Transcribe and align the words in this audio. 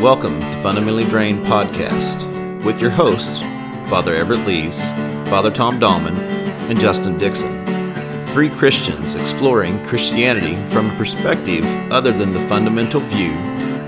Welcome 0.00 0.40
to 0.40 0.60
Fundamentally 0.60 1.04
Drained 1.04 1.46
Podcast 1.46 2.64
with 2.64 2.80
your 2.80 2.90
hosts, 2.90 3.38
Father 3.88 4.14
Everett 4.14 4.44
Lees, 4.44 4.82
Father 5.30 5.52
Tom 5.52 5.78
Dahlman, 5.78 6.16
and 6.68 6.78
Justin 6.78 7.16
Dixon. 7.16 7.64
Three 8.26 8.50
Christians 8.50 9.14
exploring 9.14 9.82
Christianity 9.86 10.56
from 10.70 10.90
a 10.90 10.96
perspective 10.96 11.64
other 11.92 12.10
than 12.10 12.32
the 12.32 12.46
fundamental 12.48 13.00
view 13.02 13.32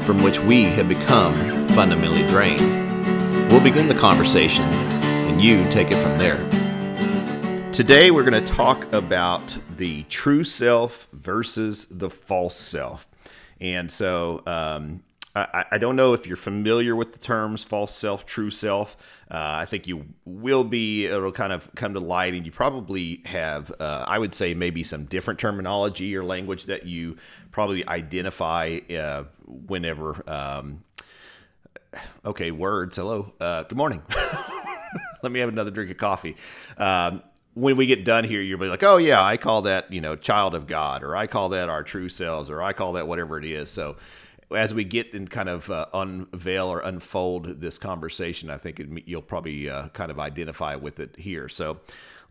from 0.02 0.22
which 0.22 0.38
we 0.38 0.62
have 0.62 0.88
become 0.88 1.34
fundamentally 1.68 2.26
drained. 2.28 3.50
We'll 3.50 3.62
begin 3.62 3.88
the 3.88 3.94
conversation, 3.94 4.62
and 4.62 5.42
you 5.42 5.68
take 5.70 5.90
it 5.90 6.00
from 6.00 6.16
there. 6.18 6.38
Today, 7.72 8.12
we're 8.12 8.24
going 8.24 8.44
to 8.44 8.52
talk 8.54 8.90
about 8.92 9.58
the 9.76 10.04
true 10.04 10.44
self 10.44 11.08
versus 11.12 11.86
the 11.90 12.08
false 12.08 12.56
self. 12.56 13.08
And 13.60 13.90
so, 13.90 14.42
um, 14.46 15.02
I, 15.70 15.76
don't 15.76 15.96
know 15.96 16.14
if 16.14 16.26
you're 16.26 16.36
familiar 16.36 16.96
with 16.96 17.12
the 17.12 17.18
terms 17.18 17.62
false 17.62 17.94
self, 17.94 18.24
true 18.24 18.50
self. 18.50 18.96
Uh, 19.30 19.34
I 19.36 19.66
think 19.66 19.86
you 19.86 20.06
will 20.24 20.64
be. 20.64 21.04
It'll 21.04 21.30
kind 21.30 21.52
of 21.52 21.70
come 21.74 21.92
to 21.92 22.00
light, 22.00 22.32
and 22.32 22.46
you 22.46 22.52
probably 22.52 23.20
have, 23.26 23.70
uh, 23.78 24.04
I 24.08 24.18
would 24.18 24.34
say, 24.34 24.54
maybe 24.54 24.82
some 24.82 25.04
different 25.04 25.38
terminology 25.38 26.16
or 26.16 26.24
language 26.24 26.64
that 26.66 26.86
you 26.86 27.18
probably 27.50 27.86
identify 27.86 28.78
uh, 28.96 29.24
whenever. 29.46 30.22
Um, 30.28 30.84
okay, 32.24 32.50
words. 32.50 32.96
Hello. 32.96 33.34
Uh, 33.38 33.64
good 33.64 33.76
morning. 33.76 34.02
Let 35.22 35.32
me 35.32 35.40
have 35.40 35.50
another 35.50 35.70
drink 35.70 35.90
of 35.90 35.98
coffee. 35.98 36.36
Um, 36.78 37.22
when 37.52 37.76
we 37.76 37.86
get 37.86 38.04
done 38.04 38.24
here, 38.24 38.40
you'll 38.40 38.60
be 38.60 38.68
like, 38.68 38.82
oh, 38.82 38.98
yeah, 38.98 39.22
I 39.22 39.38
call 39.38 39.62
that, 39.62 39.92
you 39.92 40.00
know, 40.00 40.14
child 40.14 40.54
of 40.54 40.66
God, 40.66 41.02
or 41.02 41.16
I 41.16 41.26
call 41.26 41.50
that 41.50 41.68
our 41.68 41.82
true 41.82 42.08
selves, 42.08 42.48
or 42.48 42.62
I 42.62 42.72
call 42.72 42.94
that 42.94 43.08
whatever 43.08 43.38
it 43.38 43.44
is. 43.44 43.70
So, 43.70 43.96
as 44.54 44.72
we 44.72 44.84
get 44.84 45.12
and 45.14 45.28
kind 45.28 45.48
of 45.48 45.70
uh, 45.70 45.86
unveil 45.92 46.68
or 46.68 46.80
unfold 46.80 47.60
this 47.60 47.78
conversation, 47.78 48.50
I 48.50 48.58
think 48.58 48.80
it, 48.80 48.88
you'll 49.06 49.22
probably 49.22 49.68
uh, 49.68 49.88
kind 49.88 50.10
of 50.10 50.18
identify 50.20 50.76
with 50.76 51.00
it 51.00 51.16
here. 51.18 51.48
So, 51.48 51.80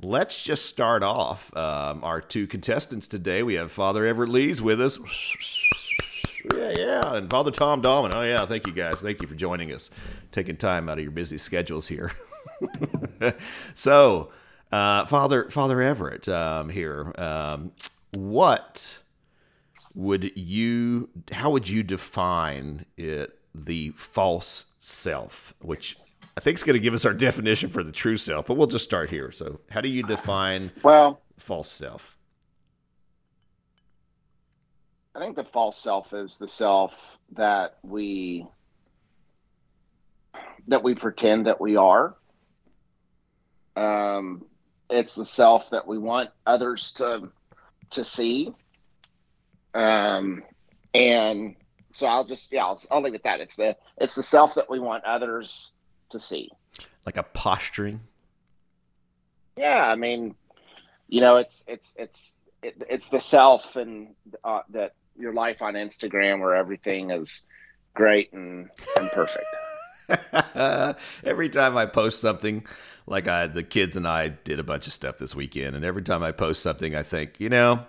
let's 0.02 0.44
just 0.44 0.66
start 0.66 1.03
off. 1.03 1.55
Um, 1.55 2.03
our 2.03 2.22
two 2.22 2.47
contestants 2.47 3.07
today, 3.07 3.44
we 3.44 3.55
have 3.55 3.72
Father 3.72 4.05
Everett 4.05 4.30
Lees 4.30 4.61
with 4.61 4.81
us. 4.81 4.99
Yeah, 6.53 6.73
yeah, 6.77 7.16
and 7.16 7.30
Father 7.30 7.52
Tom 7.52 7.81
Dahlman. 7.81 8.11
Oh, 8.13 8.22
yeah, 8.22 8.45
thank 8.45 8.67
you 8.67 8.73
guys. 8.73 9.02
Thank 9.02 9.22
you 9.22 9.27
for 9.27 9.35
joining 9.35 9.72
us, 9.72 9.89
taking 10.31 10.57
time 10.57 10.89
out 10.89 10.97
of 10.97 11.03
your 11.03 11.11
busy 11.11 11.38
schedules 11.38 11.88
here. 11.88 12.11
so, 13.73 14.31
uh, 14.72 15.05
Father 15.05 15.50
Father 15.50 15.81
Everett 15.81 16.29
um, 16.29 16.69
here. 16.69 17.11
Um, 17.17 17.72
what 18.11 19.00
would 19.95 20.38
you? 20.38 21.09
How 21.31 21.49
would 21.49 21.67
you 21.67 21.81
define 21.83 22.85
it? 22.97 23.39
The 23.53 23.91
false 23.91 24.65
self, 24.81 25.53
which 25.61 25.97
I 26.38 26.41
think 26.41 26.57
is 26.57 26.63
going 26.63 26.73
to 26.73 26.81
give 26.81 26.93
us 26.93 27.05
our 27.05 27.13
definition 27.13 27.69
for 27.69 27.83
the 27.83 27.93
true 27.93 28.17
self, 28.17 28.47
but 28.47 28.55
we'll 28.55 28.67
just 28.67 28.83
start 28.83 29.09
here. 29.09 29.31
So, 29.31 29.61
how 29.69 29.81
do 29.81 29.88
you 29.88 30.03
define 30.03 30.71
well 30.83 31.21
false 31.38 31.71
self? 31.71 32.17
I 35.16 35.19
think 35.19 35.38
the 35.38 35.45
false 35.45 35.77
self 35.81 36.11
is 36.11 36.38
the 36.38 36.47
self 36.47 37.17
that 37.31 37.77
we 37.83 38.45
that 40.67 40.83
we 40.83 40.95
pretend 40.95 41.45
that 41.45 41.61
we 41.61 41.77
are. 41.77 42.16
Um, 43.77 44.45
it's 44.89 45.16
the 45.16 45.25
self 45.25 45.69
that 45.69 45.88
we 45.88 45.97
want 45.97 46.31
others 46.45 46.91
to 46.93 47.29
to 47.91 48.03
see 48.03 48.53
um 49.75 50.43
and 50.93 51.55
so 51.93 52.07
i'll 52.07 52.25
just 52.25 52.51
yeah 52.51 52.65
I'll, 52.65 52.81
I'll 52.89 53.01
leave 53.01 53.13
it 53.13 53.17
at 53.17 53.23
that. 53.23 53.41
It's 53.41 53.55
the 53.55 53.75
it's 53.97 54.15
the 54.15 54.23
self 54.23 54.55
that 54.55 54.69
we 54.69 54.79
want 54.79 55.03
others 55.03 55.71
to 56.11 56.19
see. 56.19 56.49
Like 57.05 57.17
a 57.17 57.23
posturing? 57.23 58.01
Yeah 59.57 59.85
i 59.87 59.95
mean 59.95 60.35
you 61.07 61.22
know 61.22 61.38
it's 61.38 61.63
it's 61.67 61.95
it's 61.97 62.39
it, 62.63 62.81
it's 62.89 63.09
the 63.09 63.19
self 63.19 63.75
and 63.75 64.16
uh, 64.44 64.61
that 64.69 64.94
your 65.17 65.33
life 65.33 65.61
on 65.61 65.75
instagram 65.75 66.39
where 66.39 66.55
everything 66.55 67.11
is 67.11 67.45
great 67.94 68.33
and, 68.33 68.69
and 68.97 69.09
perfect. 69.11 69.45
Every 71.23 71.50
time 71.50 71.77
i 71.77 71.85
post 71.85 72.19
something 72.19 72.66
like 73.07 73.27
I, 73.27 73.47
the 73.47 73.63
kids 73.63 73.95
and 73.95 74.07
I 74.07 74.29
did 74.29 74.59
a 74.59 74.63
bunch 74.63 74.88
of 74.88 74.94
stuff 74.94 75.17
this 75.17 75.35
weekend, 75.35 75.75
and 75.75 75.85
every 75.85 76.01
time 76.01 76.23
I 76.23 76.31
post 76.31 76.61
something, 76.61 76.95
I 76.95 77.03
think, 77.03 77.39
you 77.39 77.50
know, 77.50 77.85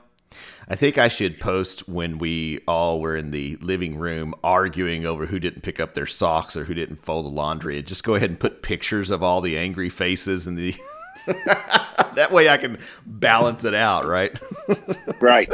I 0.68 0.74
think 0.74 0.98
I 0.98 1.08
should 1.08 1.38
post 1.38 1.88
when 1.88 2.18
we 2.18 2.60
all 2.66 3.00
were 3.00 3.16
in 3.16 3.30
the 3.30 3.56
living 3.60 3.96
room 3.96 4.34
arguing 4.42 5.06
over 5.06 5.26
who 5.26 5.38
didn't 5.38 5.62
pick 5.62 5.78
up 5.78 5.94
their 5.94 6.06
socks 6.06 6.56
or 6.56 6.64
who 6.64 6.74
didn't 6.74 6.96
fold 6.96 7.26
the 7.26 7.30
laundry, 7.30 7.78
and 7.78 7.86
just 7.86 8.02
go 8.02 8.16
ahead 8.16 8.30
and 8.30 8.40
put 8.40 8.62
pictures 8.62 9.10
of 9.10 9.22
all 9.22 9.40
the 9.40 9.56
angry 9.56 9.88
faces 9.88 10.46
and 10.46 10.58
the. 10.58 10.74
that 11.26 12.30
way 12.32 12.48
I 12.48 12.56
can 12.56 12.78
balance 13.04 13.64
it 13.64 13.74
out, 13.74 14.06
right? 14.06 14.36
right. 15.20 15.52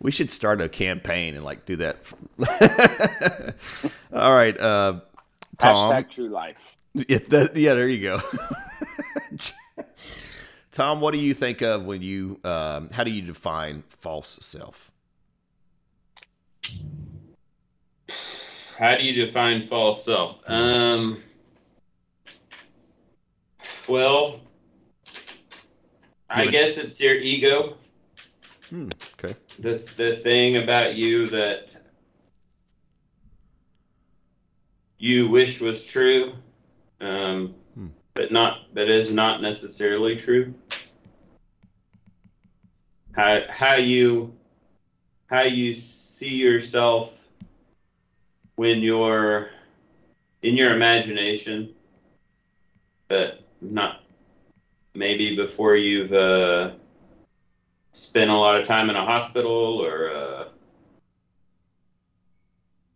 We 0.00 0.10
should 0.10 0.30
start 0.30 0.60
a 0.60 0.68
campaign 0.68 1.34
and 1.34 1.44
like 1.44 1.66
do 1.66 1.76
that. 1.76 1.98
all 4.12 4.34
right, 4.34 4.58
uh, 4.58 5.00
Tom. 5.58 5.92
Hashtag 5.92 6.10
true 6.10 6.28
life. 6.28 6.74
Yeah, 6.94 7.18
that, 7.28 7.56
yeah 7.56 7.74
there 7.74 7.88
you 7.88 8.02
go. 8.02 8.22
Tom, 10.78 11.00
what 11.00 11.12
do 11.12 11.18
you 11.18 11.34
think 11.34 11.60
of 11.60 11.86
when 11.86 12.02
you, 12.02 12.38
um, 12.44 12.88
how 12.90 13.02
do 13.02 13.10
you 13.10 13.20
define 13.20 13.82
false 13.88 14.38
self? 14.40 14.92
How 18.78 18.96
do 18.96 19.02
you 19.02 19.12
define 19.12 19.60
false 19.60 20.04
self? 20.04 20.38
Um, 20.46 21.20
well, 23.88 24.40
I 26.30 26.46
guess 26.46 26.78
it's 26.78 27.00
your 27.00 27.16
ego. 27.16 27.76
Hmm, 28.70 28.90
okay. 29.18 29.34
The, 29.58 29.84
the 29.96 30.14
thing 30.14 30.58
about 30.58 30.94
you 30.94 31.26
that 31.26 31.74
you 34.96 35.28
wish 35.28 35.60
was 35.60 35.84
true 35.84 36.34
um. 37.00 37.56
But 38.18 38.32
not 38.32 38.58
that 38.74 38.88
is 38.88 39.12
not 39.12 39.40
necessarily 39.40 40.16
true. 40.16 40.52
How 43.12 43.42
how 43.48 43.76
you 43.76 44.36
how 45.28 45.42
you 45.42 45.72
see 45.72 46.34
yourself 46.34 47.16
when 48.56 48.82
you're 48.82 49.50
in 50.42 50.56
your 50.56 50.72
imagination, 50.74 51.72
but 53.06 53.38
not 53.60 54.00
maybe 54.94 55.36
before 55.36 55.76
you've 55.76 56.12
uh, 56.12 56.72
spent 57.92 58.30
a 58.30 58.36
lot 58.36 58.60
of 58.60 58.66
time 58.66 58.90
in 58.90 58.96
a 58.96 59.04
hospital 59.04 59.80
or 59.80 60.10
uh, 60.10 60.44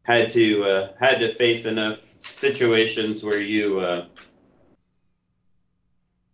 had 0.03 0.31
to 0.31 0.65
uh, 0.65 0.89
had 0.99 1.21
to 1.21 1.31
face 1.31 1.65
enough 1.65 2.01
situations 2.23 3.23
where 3.23 3.39
you 3.39 3.79
uh, 3.79 4.05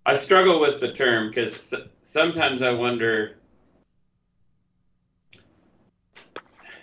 I 0.08 0.14
struggle 0.14 0.58
with 0.58 0.80
the 0.80 0.90
term 0.90 1.28
because 1.28 1.74
sometimes 2.02 2.62
I 2.62 2.72
wonder. 2.72 3.36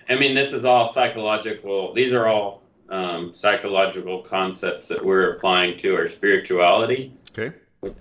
I 0.07 0.15
mean, 0.15 0.35
this 0.35 0.53
is 0.53 0.63
all 0.63 0.85
psychological. 0.85 1.91
These 1.95 2.13
are 2.13 2.27
all 2.27 2.61
um, 2.89 3.33
psychological 3.33 4.21
concepts 4.21 4.87
that 4.89 5.03
we're 5.03 5.37
applying 5.37 5.75
to 5.79 5.95
our 5.95 6.05
spirituality. 6.05 7.17
Okay. 7.31 7.51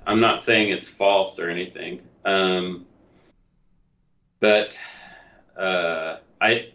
I'm 0.07 0.21
not 0.21 0.43
saying 0.43 0.69
it's 0.73 0.89
false 0.89 1.39
or 1.39 1.49
anything, 1.49 2.03
um, 2.27 2.85
but 4.41 4.77
uh, 5.57 6.19
I 6.39 6.69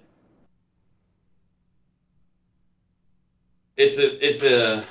it's 3.78 4.00
a 4.00 4.28
it's 4.28 4.42
a 4.42 4.84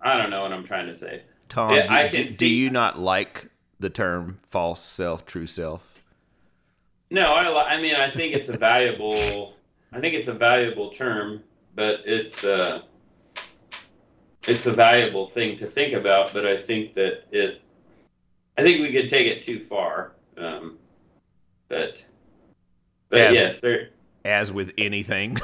I 0.00 0.16
don't 0.16 0.30
know 0.30 0.40
what 0.40 0.54
I'm 0.54 0.64
trying 0.64 0.86
to 0.86 0.98
say. 0.98 1.20
Tom, 1.54 1.70
do, 1.70 1.80
I 1.88 2.08
can 2.08 2.26
do, 2.26 2.28
see, 2.28 2.36
do 2.36 2.46
you 2.48 2.68
not 2.68 2.98
like 2.98 3.48
the 3.78 3.88
term 3.88 4.40
false 4.42 4.84
self, 4.84 5.24
true 5.24 5.46
self? 5.46 6.02
No, 7.10 7.32
I 7.32 7.74
I 7.76 7.80
mean 7.80 7.94
I 7.94 8.10
think 8.10 8.34
it's 8.34 8.48
a 8.48 8.56
valuable 8.56 9.54
I 9.92 10.00
think 10.00 10.14
it's 10.14 10.26
a 10.26 10.34
valuable 10.34 10.90
term, 10.90 11.44
but 11.76 12.00
it's 12.04 12.42
uh 12.42 12.82
it's 14.48 14.66
a 14.66 14.72
valuable 14.72 15.28
thing 15.28 15.56
to 15.58 15.66
think 15.68 15.94
about, 15.94 16.32
but 16.32 16.44
I 16.44 16.60
think 16.60 16.94
that 16.94 17.22
it 17.30 17.62
I 18.58 18.62
think 18.64 18.80
we 18.80 18.92
could 18.92 19.08
take 19.08 19.28
it 19.28 19.40
too 19.40 19.60
far. 19.60 20.16
Um, 20.36 20.76
but 21.68 22.02
but 23.10 23.20
as, 23.20 23.36
yes, 23.36 23.60
there 23.60 23.90
as 24.24 24.50
with 24.50 24.74
anything. 24.76 25.38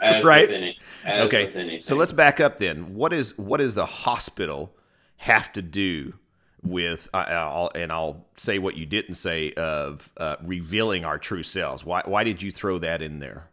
As 0.00 0.24
right? 0.24 0.48
With 0.48 0.56
any, 0.56 0.78
as 1.04 1.26
okay. 1.26 1.80
So 1.80 1.96
let's 1.96 2.12
back 2.12 2.38
up 2.38 2.58
then. 2.58 2.94
What 2.94 3.12
is 3.12 3.36
what 3.36 3.56
does 3.56 3.74
the 3.74 3.86
hospital 3.86 4.72
have 5.18 5.52
to 5.52 5.62
do 5.62 6.14
with? 6.62 7.08
Uh, 7.12 7.24
I'll, 7.28 7.70
and 7.74 7.92
I'll 7.92 8.26
say 8.36 8.58
what 8.58 8.76
you 8.76 8.86
didn't 8.86 9.14
say 9.14 9.52
of 9.52 10.10
uh, 10.16 10.36
revealing 10.42 11.04
our 11.04 11.18
true 11.18 11.42
selves. 11.42 11.84
Why 11.84 12.02
why 12.04 12.24
did 12.24 12.42
you 12.42 12.50
throw 12.50 12.78
that 12.78 13.02
in 13.02 13.18
there? 13.18 13.50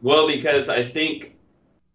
Well, 0.00 0.26
because 0.26 0.68
I 0.68 0.84
think 0.84 1.36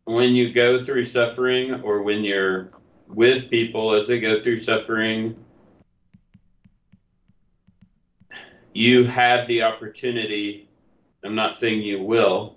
when 0.06 0.34
you 0.34 0.54
go 0.54 0.86
through 0.86 1.04
suffering 1.04 1.82
or 1.82 2.02
when 2.02 2.24
you're 2.24 2.72
with 3.08 3.50
people 3.50 3.94
as 3.94 4.08
they 4.08 4.22
go 4.22 4.42
through 4.42 4.58
suffering, 4.58 5.36
you 8.74 9.04
have 9.06 9.48
the 9.48 9.64
opportunity. 9.64 10.70
I'm 11.24 11.36
not 11.36 11.58
saying 11.58 11.82
you 11.82 12.02
will, 12.02 12.56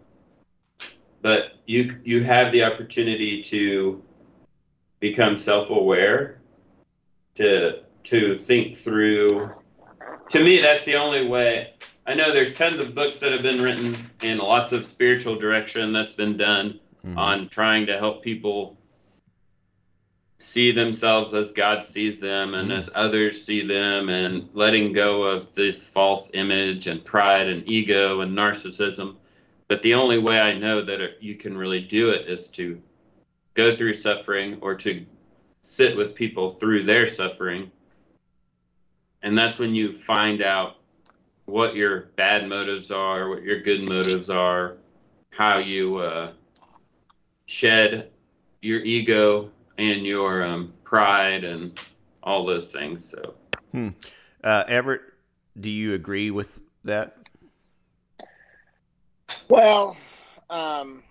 but 1.22 1.52
you 1.66 1.96
you 2.04 2.22
have 2.24 2.52
the 2.52 2.64
opportunity 2.64 3.42
to 3.42 4.02
become 5.00 5.36
self-aware, 5.36 6.40
to 7.36 7.80
to 8.04 8.38
think 8.38 8.78
through. 8.78 9.50
To 10.30 10.42
me, 10.42 10.60
that's 10.60 10.84
the 10.84 10.96
only 10.96 11.26
way. 11.26 11.74
I 12.06 12.14
know 12.14 12.32
there's 12.32 12.54
tons 12.54 12.78
of 12.78 12.94
books 12.94 13.20
that 13.20 13.32
have 13.32 13.42
been 13.42 13.60
written 13.60 13.96
and 14.22 14.38
lots 14.38 14.72
of 14.72 14.86
spiritual 14.86 15.36
direction 15.36 15.92
that's 15.92 16.12
been 16.12 16.36
done 16.36 16.80
Mhm. 17.04 17.16
on 17.16 17.48
trying 17.48 17.86
to 17.86 17.98
help 17.98 18.22
people 18.22 18.78
see 20.38 20.72
themselves 20.72 21.34
as 21.34 21.52
God 21.52 21.84
sees 21.84 22.18
them 22.18 22.54
and 22.54 22.70
Mhm. 22.70 22.78
as 22.78 22.90
others 22.94 23.44
see 23.44 23.66
them 23.66 24.08
and 24.08 24.48
letting 24.54 24.92
go 24.92 25.24
of 25.24 25.54
this 25.54 25.84
false 25.84 26.30
image 26.34 26.86
and 26.86 27.04
pride 27.04 27.48
and 27.48 27.70
ego 27.70 28.20
and 28.20 28.36
narcissism. 28.36 29.16
But 29.70 29.82
the 29.82 29.94
only 29.94 30.18
way 30.18 30.40
I 30.40 30.58
know 30.58 30.84
that 30.84 31.22
you 31.22 31.36
can 31.36 31.56
really 31.56 31.78
do 31.78 32.10
it 32.10 32.28
is 32.28 32.48
to 32.48 32.82
go 33.54 33.76
through 33.76 33.92
suffering 33.92 34.58
or 34.62 34.74
to 34.74 35.06
sit 35.62 35.96
with 35.96 36.16
people 36.16 36.50
through 36.50 36.86
their 36.86 37.06
suffering. 37.06 37.70
And 39.22 39.38
that's 39.38 39.60
when 39.60 39.72
you 39.72 39.92
find 39.92 40.42
out 40.42 40.78
what 41.44 41.76
your 41.76 42.06
bad 42.16 42.48
motives 42.48 42.90
are, 42.90 43.28
what 43.28 43.44
your 43.44 43.60
good 43.60 43.88
motives 43.88 44.28
are, 44.28 44.74
how 45.30 45.58
you 45.58 45.98
uh, 45.98 46.32
shed 47.46 48.10
your 48.62 48.80
ego 48.80 49.52
and 49.78 50.04
your 50.04 50.42
um, 50.42 50.72
pride 50.82 51.44
and 51.44 51.78
all 52.24 52.44
those 52.44 52.72
things. 52.72 53.08
So 53.08 53.34
Uh, 54.42 54.64
Everett, 54.66 55.02
do 55.60 55.70
you 55.70 55.94
agree 55.94 56.32
with 56.32 56.58
that? 56.82 57.19
Well, 59.50 59.96
um, 60.48 61.02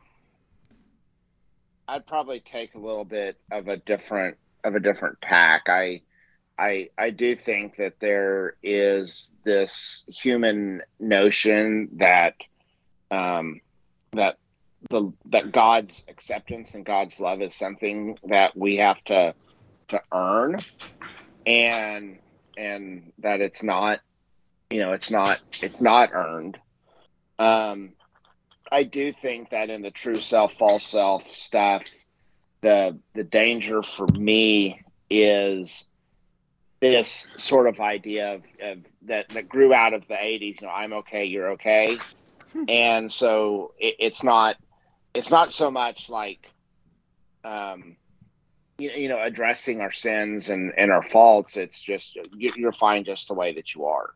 I'd 1.90 2.08
probably 2.08 2.40
take 2.40 2.74
a 2.74 2.80
little 2.80 3.04
bit 3.04 3.36
of 3.52 3.68
a 3.68 3.76
different 3.76 4.38
of 4.64 4.76
a 4.76 4.80
different 4.80 5.18
tack. 5.22 5.64
I, 5.68 6.04
I, 6.58 6.88
I 6.98 7.10
do 7.10 7.36
think 7.36 7.76
that 7.78 7.96
there 8.00 8.56
is 8.64 9.34
this 9.44 10.06
human 10.08 10.84
notion 11.02 11.90
that, 11.98 12.36
um, 13.12 13.60
that 14.14 14.38
the 14.90 15.12
that 15.26 15.52
God's 15.52 16.06
acceptance 16.08 16.76
and 16.76 16.86
God's 16.86 17.20
love 17.20 17.42
is 17.42 17.54
something 17.54 18.18
that 18.30 18.56
we 18.56 18.78
have 18.78 19.04
to 19.06 19.36
to 19.90 20.02
earn, 20.14 20.56
and 21.46 22.20
and 22.56 23.12
that 23.20 23.42
it's 23.42 23.64
not, 23.64 24.00
you 24.70 24.80
know, 24.80 24.94
it's 24.94 25.12
not 25.12 25.42
it's 25.62 25.82
not 25.82 26.12
earned. 26.14 26.58
Um, 27.38 27.96
I 28.72 28.84
do 28.84 29.12
think 29.12 29.50
that 29.50 29.70
in 29.70 29.82
the 29.82 29.92
true 29.92 30.20
self, 30.20 30.54
false 30.54 30.84
self 30.84 31.24
stuff, 31.24 31.88
the 32.62 32.98
the 33.14 33.24
danger 33.24 33.82
for 33.84 34.08
me 34.08 34.82
is 35.10 35.86
this 36.80 37.28
sort 37.36 37.68
of 37.68 37.80
idea 37.80 38.36
of, 38.36 38.46
of 38.62 38.86
that 39.04 39.30
that 39.30 39.50
grew 39.50 39.74
out 39.74 39.94
of 39.94 40.08
the 40.08 40.14
80s 40.14 40.62
you 40.62 40.68
know 40.68 40.74
i'm 40.74 40.94
okay 40.94 41.26
you're 41.26 41.52
okay. 41.52 41.98
And 42.68 43.12
so 43.12 43.74
it, 43.80 43.96
it's 44.00 44.24
not 44.24 44.58
it's 45.14 45.30
not 45.30 45.52
so 45.52 45.72
much 45.72 46.10
like 46.10 46.48
um 47.44 47.96
you, 48.78 48.92
you 48.92 49.10
know 49.10 49.22
addressing 49.22 49.82
our 49.82 49.92
sins 49.92 50.50
and 50.50 50.74
and 50.78 50.92
our 50.92 51.04
faults. 51.04 51.58
It's 51.58 51.82
just 51.82 52.16
you, 52.16 52.50
you're 52.56 52.72
fine 52.72 53.04
just 53.04 53.28
the 53.28 53.34
way 53.34 53.54
that 53.54 53.74
you 53.76 53.86
are. 53.86 54.10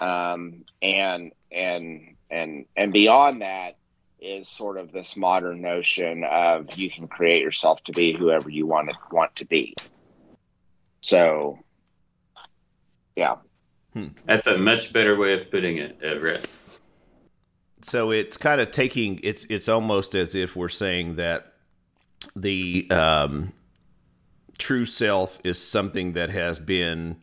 Um 0.00 0.64
and 0.82 1.32
and 1.52 2.15
and 2.30 2.66
and 2.76 2.92
beyond 2.92 3.42
that 3.42 3.76
is 4.20 4.48
sort 4.48 4.78
of 4.78 4.92
this 4.92 5.16
modern 5.16 5.60
notion 5.60 6.24
of 6.24 6.76
you 6.76 6.90
can 6.90 7.06
create 7.06 7.42
yourself 7.42 7.82
to 7.84 7.92
be 7.92 8.12
whoever 8.12 8.48
you 8.50 8.66
want 8.66 8.88
to 8.88 8.96
want 9.12 9.34
to 9.36 9.44
be. 9.44 9.74
So 11.02 11.58
yeah. 13.14 13.36
That's 14.26 14.46
a 14.46 14.58
much 14.58 14.92
better 14.92 15.16
way 15.16 15.32
of 15.32 15.50
putting 15.50 15.78
it, 15.78 15.98
Everett. 16.02 16.46
So 17.82 18.10
it's 18.10 18.36
kind 18.36 18.60
of 18.60 18.70
taking 18.70 19.20
it's 19.22 19.44
it's 19.48 19.68
almost 19.68 20.14
as 20.14 20.34
if 20.34 20.54
we're 20.54 20.68
saying 20.68 21.16
that 21.16 21.54
the 22.34 22.86
um, 22.90 23.52
true 24.58 24.84
self 24.84 25.38
is 25.44 25.62
something 25.62 26.12
that 26.12 26.30
has 26.30 26.58
been 26.58 27.22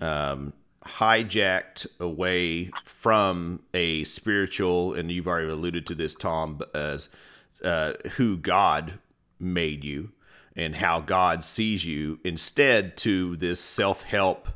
um, 0.00 0.52
hijacked 0.86 1.86
away 1.98 2.70
from 2.84 3.62
a 3.72 4.04
spiritual, 4.04 4.94
and 4.94 5.10
you've 5.10 5.26
already 5.26 5.48
alluded 5.48 5.86
to 5.86 5.94
this, 5.94 6.14
Tom, 6.14 6.60
as 6.74 7.08
uh, 7.62 7.94
who 8.16 8.36
God 8.36 8.98
made 9.38 9.84
you 9.84 10.12
and 10.56 10.76
how 10.76 11.00
God 11.00 11.42
sees 11.42 11.84
you, 11.84 12.20
instead 12.24 12.96
to 12.98 13.36
this 13.36 13.60
self 13.60 14.02
help. 14.04 14.48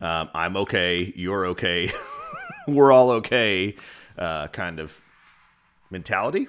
Um, 0.00 0.30
I'm 0.32 0.56
okay. 0.56 1.12
You're 1.16 1.46
okay. 1.46 1.90
We're 2.66 2.92
all 2.92 3.10
okay. 3.10 3.74
Uh, 4.16 4.48
kind 4.48 4.78
of 4.78 5.00
mentality. 5.90 6.46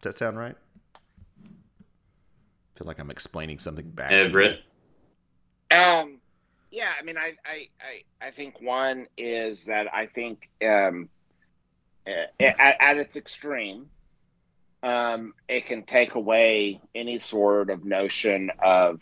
Does 0.00 0.14
that 0.14 0.18
sound 0.18 0.38
right? 0.38 0.56
I 1.44 2.78
feel 2.78 2.86
like 2.86 2.98
I'm 2.98 3.10
explaining 3.10 3.58
something 3.58 3.90
back. 3.90 4.10
to 4.10 4.16
you. 4.16 4.22
Everett. 4.22 4.62
Um, 5.70 6.19
yeah, 6.70 6.90
I 6.98 7.02
mean, 7.02 7.16
I, 7.18 7.34
I, 7.44 7.68
I, 7.80 8.28
I 8.28 8.30
think 8.30 8.60
one 8.60 9.06
is 9.16 9.66
that 9.66 9.92
I 9.92 10.06
think 10.06 10.48
um, 10.64 11.08
at, 12.06 12.76
at 12.80 12.96
its 12.96 13.16
extreme, 13.16 13.90
um, 14.82 15.34
it 15.48 15.66
can 15.66 15.84
take 15.84 16.14
away 16.14 16.80
any 16.94 17.18
sort 17.18 17.70
of 17.70 17.84
notion 17.84 18.50
of 18.62 19.00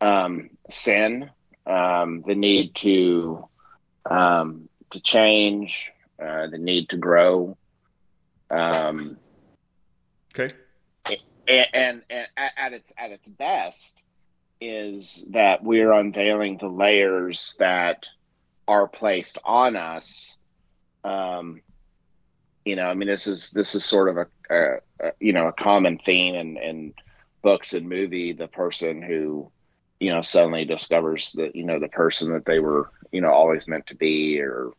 um, 0.00 0.50
sin, 0.68 1.30
um, 1.66 2.22
the 2.26 2.34
need 2.34 2.74
to 2.76 3.48
um, 4.08 4.68
to 4.90 5.00
change, 5.00 5.90
uh, 6.22 6.46
the 6.48 6.58
need 6.58 6.88
to 6.90 6.96
grow. 6.96 7.56
Um, 8.50 9.18
Okay. 10.34 10.54
and, 11.48 11.66
and, 11.72 12.02
and 12.10 12.26
at, 12.36 12.52
at 12.56 12.72
its 12.72 12.92
at 12.96 13.10
its 13.10 13.28
best 13.28 14.01
is 14.62 15.26
that 15.30 15.62
we're 15.62 15.92
unveiling 15.92 16.58
the 16.58 16.68
layers 16.68 17.56
that 17.58 18.06
are 18.68 18.88
placed 18.88 19.38
on 19.44 19.76
us. 19.76 20.38
Um 21.04 21.62
you 22.64 22.76
know 22.76 22.84
i 22.84 22.94
mean 22.94 23.08
this 23.08 23.26
is 23.26 23.50
this 23.50 23.74
is 23.74 23.84
sort 23.84 24.08
of 24.08 24.16
a, 24.16 24.26
a, 24.50 25.06
a 25.06 25.12
you 25.20 25.32
know 25.32 25.46
a 25.46 25.52
common 25.52 25.98
theme 25.98 26.34
in 26.34 26.56
in 26.56 26.94
books 27.42 27.72
and 27.72 27.88
movie 27.88 28.32
the 28.32 28.48
person 28.48 29.02
who 29.02 29.50
you 30.00 30.10
know 30.10 30.20
suddenly 30.20 30.64
discovers 30.64 31.32
that 31.32 31.56
you 31.56 31.64
know 31.64 31.78
the 31.78 31.88
person 31.88 32.32
that 32.32 32.44
they 32.44 32.58
were 32.58 32.90
you 33.10 33.20
know 33.20 33.30
always 33.30 33.66
meant 33.66 33.86
to 33.86 33.94
be 33.94 34.40
or 34.40 34.70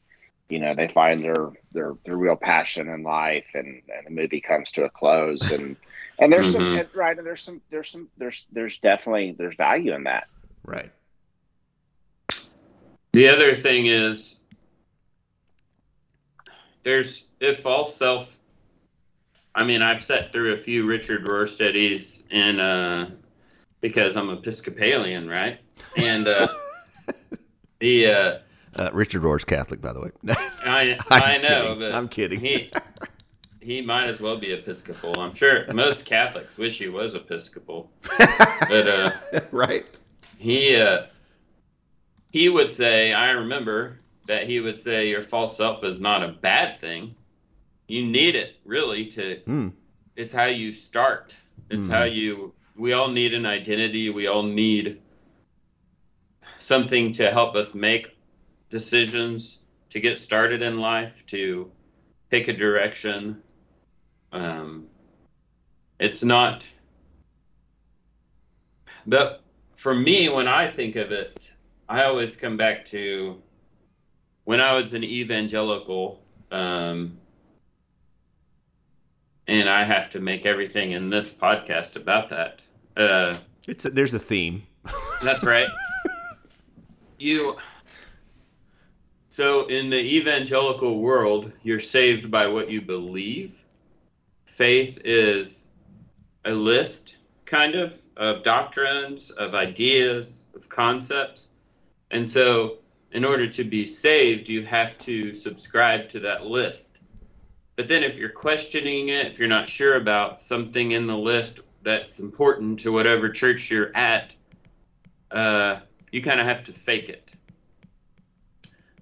you 0.49 0.59
know 0.59 0.73
they 0.75 0.87
find 0.87 1.23
their 1.23 1.51
their 1.71 1.93
their 2.05 2.17
real 2.17 2.35
passion 2.35 2.87
in 2.87 3.03
life 3.03 3.51
and 3.53 3.81
and 3.95 4.05
the 4.05 4.11
movie 4.11 4.41
comes 4.41 4.71
to 4.71 4.83
a 4.83 4.89
close 4.89 5.51
and 5.51 5.75
and 6.20 6.32
there's 6.32 6.51
some 6.51 6.62
Mhm. 6.62 6.79
and, 6.82 6.89
right 6.96 7.17
and 7.17 7.25
there's 7.25 7.41
some 7.41 7.62
there's 7.70 7.89
some 7.89 8.08
there's 8.17 8.48
there's 8.51 8.77
definitely 8.79 9.36
there's 9.38 9.55
value 9.55 9.93
in 9.93 10.03
that 10.05 10.27
Right. 10.65 10.91
The 13.12 13.27
other 13.29 13.55
thing 13.58 13.86
is 13.88 14.36
there's 16.84 17.27
if 17.39 17.65
all 17.65 17.86
self 17.86 18.38
I 19.55 19.63
mean 19.63 19.82
I've 19.82 20.03
sat 20.03 20.32
through 20.32 20.53
a 20.53 20.58
few 20.58 20.86
Richard 20.86 21.24
Rohr 21.25 21.48
studies 21.48 22.24
and 22.32 22.60
uh 22.60 23.05
because 23.82 24.15
I'm 24.15 24.29
Episcopalian, 24.29 25.27
right? 25.27 25.60
And 25.98 26.27
uh 26.27 26.48
the 27.79 28.08
uh 28.08 28.39
Uh, 28.75 28.89
Richard 28.93 29.22
Rohr's 29.22 29.43
Catholic, 29.46 29.82
by 29.82 29.93
the 29.93 30.00
way. 30.01 30.10
I 30.65 30.98
I'm 31.12 31.22
I 31.24 31.38
know, 31.38 31.62
kidding. 31.75 31.79
but 31.79 31.91
I'm 31.93 32.08
kidding. 32.08 32.39
he 32.39 32.72
he 33.63 33.82
might 33.82 34.08
as 34.08 34.20
well 34.20 34.38
be 34.38 34.51
Episcopal. 34.51 35.20
I'm 35.20 35.34
sure 35.34 35.72
most 35.74 36.05
Catholics 36.13 36.58
wish 36.58 36.77
he 36.79 36.89
was 36.89 37.15
Episcopal. 37.15 37.91
But 38.70 38.88
uh 38.88 39.12
right. 39.51 39.86
he 40.38 40.75
uh 40.75 41.05
he 42.32 42.50
would 42.50 42.72
say 42.72 43.13
i 43.13 43.32
remember 43.32 43.98
that 44.27 44.48
he 44.48 44.60
would 44.60 44.79
say 44.79 45.10
your 45.10 45.22
false 45.22 45.55
self 45.58 45.84
is 45.84 46.00
not 46.00 46.24
a 46.24 46.29
bad 46.29 46.79
thing 46.79 47.13
you 47.88 48.05
need 48.05 48.36
it 48.36 48.55
really 48.65 49.08
to 49.08 49.39
Hmm. 49.46 49.67
it's 50.15 50.34
how 50.34 50.46
you 50.46 50.74
start 50.74 51.34
it's 51.70 51.86
Mhm. 51.88 51.91
how 51.91 52.03
you 52.03 52.53
we 52.75 52.93
all 52.93 53.10
need 53.10 53.34
an 53.34 53.46
identity 53.46 54.10
we 54.10 54.27
all 54.27 54.43
need 54.43 55.00
something 56.60 57.13
to 57.13 57.29
help 57.32 57.55
us 57.55 57.75
make 57.75 58.08
decisions 58.70 59.60
to 59.89 60.00
get 60.00 60.17
started 60.20 60.62
in 60.62 60.79
life 60.79 61.24
to 61.27 61.70
pick 62.32 62.48
a 62.48 62.53
direction. 62.53 63.43
Um, 64.33 64.87
it's 65.99 66.23
not. 66.23 66.67
But 69.05 69.41
for 69.75 69.93
me, 69.93 70.27
when 70.27 70.47
I 70.47 70.69
think 70.69 70.95
of 70.95 71.11
it, 71.11 71.37
I 71.87 72.03
always 72.03 72.35
come 72.35 72.57
back 72.57 72.85
to 72.85 73.41
when 74.45 74.59
I 74.59 74.73
was 74.73 74.93
an 74.93 75.03
evangelical, 75.03 76.21
um, 76.51 77.17
and 79.47 79.69
I 79.69 79.83
have 79.83 80.11
to 80.11 80.19
make 80.19 80.45
everything 80.45 80.91
in 80.91 81.09
this 81.09 81.33
podcast 81.33 81.95
about 81.95 82.29
that. 82.31 82.61
Uh, 82.97 83.37
it's 83.67 83.85
a, 83.85 83.91
there's 83.91 84.13
a 84.13 84.19
theme. 84.19 84.63
That's 85.21 85.43
right. 85.43 85.67
you. 87.19 87.57
So 89.29 89.65
in 89.65 89.89
the 89.89 90.17
evangelical 90.17 90.99
world, 90.99 91.51
you're 91.63 91.79
saved 91.79 92.29
by 92.29 92.47
what 92.47 92.69
you 92.69 92.81
believe. 92.81 93.63
Faith 94.53 95.01
is 95.03 95.65
a 96.45 96.51
list, 96.51 97.17
kind 97.43 97.74
of, 97.74 98.00
of 98.15 98.43
doctrines, 98.43 99.31
of 99.31 99.55
ideas, 99.55 100.45
of 100.55 100.69
concepts. 100.69 101.50
And 102.12 102.29
so, 102.29 102.77
in 103.12 103.25
order 103.25 103.48
to 103.48 103.63
be 103.63 103.88
saved, 103.88 104.48
you 104.48 104.63
have 104.63 104.95
to 105.00 105.33
subscribe 105.33 106.07
to 106.10 106.19
that 106.19 106.45
list. 106.45 107.00
But 107.77 107.88
then, 107.88 108.03
if 108.03 108.19
you're 108.19 108.29
questioning 108.29 109.10
it, 109.10 109.25
if 109.25 109.39
you're 109.39 109.48
not 109.48 109.67
sure 109.67 109.95
about 109.95 110.39
something 110.39 110.91
in 110.91 111.07
the 111.07 111.17
list 111.17 111.62
that's 111.81 112.19
important 112.19 112.81
to 112.81 112.91
whatever 112.91 113.31
church 113.31 113.72
you're 113.72 113.95
at, 113.98 114.36
uh, 115.31 115.79
you 116.12 116.22
kind 116.22 116.39
of 116.39 116.45
have 116.45 116.63
to 116.65 116.74
fake 116.74 117.10
it. 117.10 117.23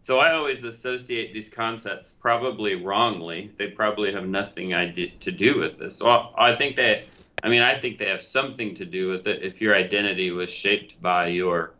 So 0.04 0.20
I 0.20 0.34
always 0.34 0.64
associate 0.64 1.32
these 1.32 1.50
concepts, 1.50 2.14
probably 2.14 2.76
wrongly. 2.76 3.52
They 3.58 3.68
probably 3.68 4.12
have 4.14 4.28
nothing 4.28 4.74
I 4.74 4.88
did 4.88 5.22
to 5.22 5.32
do 5.32 5.60
with 5.60 5.78
this. 5.78 5.98
So 5.98 6.34
I 6.36 6.56
think 6.56 6.76
they, 6.76 7.06
I 7.44 7.50
mean, 7.50 7.62
I 7.62 7.78
think 7.78 8.00
they 8.00 8.10
have 8.10 8.24
something 8.24 8.74
to 8.76 8.86
do 8.86 9.10
with 9.10 9.28
it 9.28 9.44
if 9.44 9.62
your 9.62 9.76
identity 9.76 10.32
was 10.32 10.50
shaped 10.50 11.00
by 11.02 11.28
your 11.28 11.74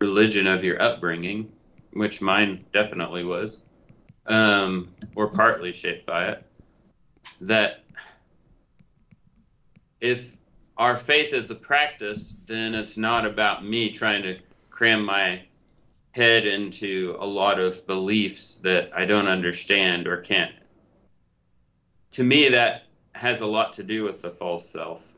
religion 0.00 0.48
of 0.48 0.64
your 0.64 0.82
upbringing, 0.82 1.52
which 1.92 2.20
mine 2.20 2.64
definitely 2.72 3.22
was, 3.22 3.60
um, 4.26 4.92
or 5.14 5.28
partly 5.28 5.70
shaped 5.70 6.04
by 6.04 6.30
it. 6.30 6.44
That 7.40 7.84
if 10.00 10.36
our 10.76 10.96
faith 10.96 11.32
is 11.32 11.50
a 11.50 11.54
practice, 11.54 12.34
then 12.46 12.74
it's 12.74 12.96
not 12.96 13.24
about 13.24 13.64
me 13.64 13.92
trying 13.92 14.24
to 14.24 14.40
cram 14.70 15.04
my 15.04 15.42
head 16.12 16.46
into 16.46 17.16
a 17.18 17.26
lot 17.26 17.58
of 17.58 17.86
beliefs 17.86 18.58
that 18.58 18.90
I 18.94 19.04
don't 19.04 19.28
understand 19.28 20.06
or 20.06 20.18
can't. 20.18 20.52
To 22.12 22.24
me, 22.24 22.50
that 22.50 22.84
has 23.12 23.40
a 23.40 23.46
lot 23.46 23.72
to 23.74 23.82
do 23.82 24.04
with 24.04 24.22
the 24.22 24.30
false 24.30 24.68
self. 24.68 25.12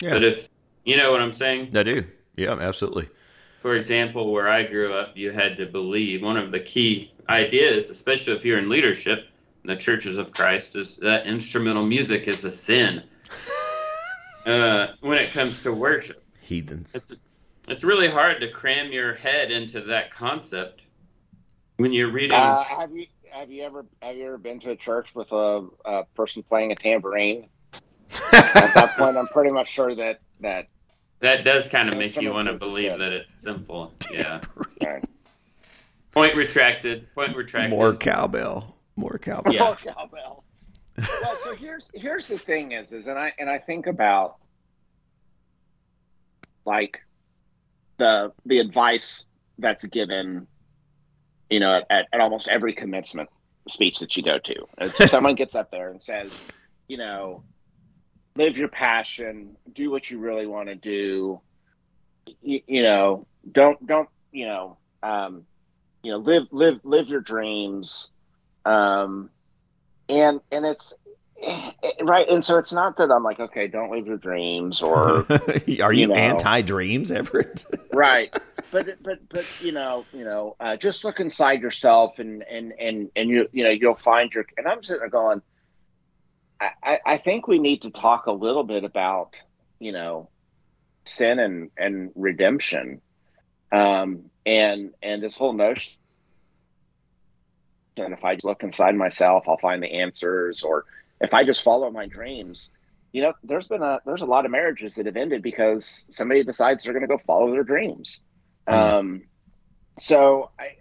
Yeah. 0.00 0.10
But 0.10 0.24
if 0.24 0.48
you 0.84 0.96
know 0.96 1.12
what 1.12 1.20
I'm 1.20 1.32
saying, 1.32 1.76
I 1.76 1.82
do. 1.82 2.04
Yeah, 2.36 2.52
absolutely. 2.52 3.08
For 3.60 3.74
example, 3.74 4.32
where 4.32 4.48
I 4.48 4.62
grew 4.62 4.94
up, 4.94 5.16
you 5.16 5.32
had 5.32 5.56
to 5.58 5.66
believe 5.66 6.22
one 6.22 6.36
of 6.36 6.52
the 6.52 6.60
key 6.60 7.12
ideas, 7.28 7.90
especially 7.90 8.34
if 8.34 8.44
you're 8.44 8.58
in 8.58 8.68
leadership 8.68 9.26
in 9.64 9.68
the 9.68 9.76
churches 9.76 10.16
of 10.16 10.32
Christ, 10.32 10.76
is 10.76 10.96
that 10.96 11.26
instrumental 11.26 11.84
music 11.84 12.28
is 12.28 12.44
a 12.44 12.50
sin. 12.50 13.02
uh, 14.46 14.88
when 15.00 15.18
it 15.18 15.30
comes 15.32 15.60
to 15.62 15.72
worship, 15.72 16.22
heathens. 16.40 16.94
It's, 16.94 17.14
it's 17.68 17.84
really 17.84 18.08
hard 18.08 18.40
to 18.40 18.50
cram 18.50 18.92
your 18.92 19.14
head 19.14 19.50
into 19.50 19.80
that 19.82 20.14
concept 20.14 20.82
when 21.76 21.92
you're 21.92 22.10
reading. 22.10 22.38
Uh, 22.38 22.64
have 22.64 22.92
you 22.92 23.06
have 23.30 23.50
you 23.50 23.62
ever 23.62 23.86
have 24.02 24.16
you 24.16 24.26
ever 24.26 24.38
been 24.38 24.60
to 24.60 24.70
a 24.70 24.76
church 24.76 25.08
with 25.14 25.30
a, 25.32 25.66
a 25.84 26.04
person 26.14 26.42
playing 26.42 26.72
a 26.72 26.74
tambourine? 26.74 27.48
At 28.32 28.74
that 28.74 28.94
point, 28.98 29.16
I'm 29.16 29.28
pretty 29.28 29.50
much 29.50 29.68
sure 29.68 29.94
that 29.94 30.20
that 30.40 30.68
that 31.20 31.44
does 31.44 31.68
kind 31.68 31.88
of 31.88 31.96
make 31.96 32.16
you 32.16 32.32
want 32.32 32.48
to 32.48 32.54
believe 32.54 32.98
that 32.98 33.12
it's 33.12 33.30
simple. 33.38 33.92
Yeah. 34.10 34.40
Point 36.12 36.34
retracted. 36.34 37.12
Point 37.14 37.36
retracted. 37.36 37.76
More 37.76 37.94
cowbell. 37.94 38.76
More 38.96 39.18
cowbell. 39.18 39.52
Yeah. 39.52 39.64
More 39.64 39.76
cowbell. 39.76 40.44
well, 40.96 41.36
so 41.44 41.54
here's 41.54 41.90
here's 41.94 42.26
the 42.26 42.38
thing 42.38 42.72
is 42.72 42.92
is 42.92 43.06
and 43.06 43.18
I 43.18 43.32
and 43.38 43.48
I 43.48 43.58
think 43.58 43.86
about 43.86 44.36
like 46.64 47.00
the 47.98 48.32
the 48.46 48.58
advice 48.58 49.26
that's 49.58 49.84
given, 49.86 50.46
you 51.50 51.60
know, 51.60 51.82
at, 51.90 52.06
at 52.12 52.20
almost 52.20 52.48
every 52.48 52.72
commencement 52.72 53.28
speech 53.68 53.98
that 53.98 54.16
you 54.16 54.22
go 54.22 54.38
to. 54.38 54.88
So 54.88 55.06
someone 55.06 55.34
gets 55.34 55.54
up 55.54 55.70
there 55.70 55.90
and 55.90 56.02
says, 56.02 56.48
you 56.86 56.96
know, 56.96 57.42
live 58.36 58.56
your 58.56 58.68
passion, 58.68 59.56
do 59.74 59.90
what 59.90 60.10
you 60.10 60.18
really 60.18 60.46
want 60.46 60.68
to 60.68 60.74
do. 60.74 61.40
You, 62.40 62.60
you, 62.66 62.82
know, 62.82 63.26
don't 63.50 63.84
don't 63.86 64.08
you 64.32 64.46
know, 64.46 64.78
um, 65.02 65.44
you 66.02 66.12
know, 66.12 66.18
live 66.18 66.44
live 66.50 66.80
live 66.84 67.08
your 67.08 67.20
dreams. 67.20 68.12
Um, 68.64 69.30
and 70.08 70.40
and 70.50 70.64
it's 70.64 70.94
right 72.02 72.28
and 72.28 72.44
so 72.44 72.58
it's 72.58 72.72
not 72.72 72.96
that 72.96 73.10
i'm 73.10 73.22
like 73.22 73.38
okay 73.38 73.68
don't 73.68 73.90
live 73.90 74.06
your 74.06 74.16
dreams 74.16 74.82
or 74.82 75.24
are 75.82 75.92
you, 75.92 76.00
you 76.00 76.06
know, 76.06 76.14
anti-dreams 76.14 77.10
everett? 77.10 77.64
Right. 77.92 78.36
But 78.70 79.02
but 79.02 79.28
but 79.28 79.44
you 79.60 79.72
know 79.72 80.04
you 80.12 80.24
know 80.24 80.56
uh, 80.60 80.76
just 80.76 81.04
look 81.04 81.20
inside 81.20 81.62
yourself 81.62 82.18
and 82.18 82.42
and 82.44 82.72
and 82.78 83.10
and 83.16 83.28
you 83.28 83.48
you 83.52 83.64
know 83.64 83.70
you'll 83.70 83.94
find 83.94 84.32
your 84.32 84.46
and 84.56 84.68
i'm 84.68 84.82
sitting 84.82 85.00
there 85.00 85.08
going 85.08 85.42
i 86.60 86.98
i 87.04 87.16
think 87.16 87.48
we 87.48 87.58
need 87.58 87.82
to 87.82 87.90
talk 87.90 88.26
a 88.26 88.32
little 88.32 88.62
bit 88.62 88.84
about 88.84 89.30
you 89.80 89.90
know 89.90 90.28
sin 91.04 91.38
and 91.38 91.70
and 91.76 92.10
redemption. 92.14 93.00
Um 93.72 94.30
and 94.46 94.92
and 95.02 95.22
this 95.22 95.36
whole 95.36 95.52
notion 95.52 95.94
and 97.96 98.14
if 98.14 98.24
i 98.24 98.36
look 98.44 98.62
inside 98.62 98.94
myself 98.94 99.48
i'll 99.48 99.58
find 99.58 99.82
the 99.82 99.92
answers 99.92 100.62
or 100.62 100.84
if 101.20 101.34
I 101.34 101.44
just 101.44 101.62
follow 101.62 101.90
my 101.90 102.06
dreams, 102.06 102.70
you 103.12 103.22
know, 103.22 103.32
there's 103.42 103.68
been 103.68 103.82
a 103.82 104.00
there's 104.04 104.22
a 104.22 104.26
lot 104.26 104.44
of 104.44 104.50
marriages 104.50 104.94
that 104.96 105.06
have 105.06 105.16
ended 105.16 105.42
because 105.42 106.06
somebody 106.08 106.44
decides 106.44 106.82
they're 106.82 106.92
going 106.92 107.02
to 107.02 107.08
go 107.08 107.20
follow 107.26 107.50
their 107.50 107.64
dreams. 107.64 108.22
Mm-hmm. 108.66 108.96
Um, 108.96 109.22
so 109.98 110.50
I, 110.58 110.76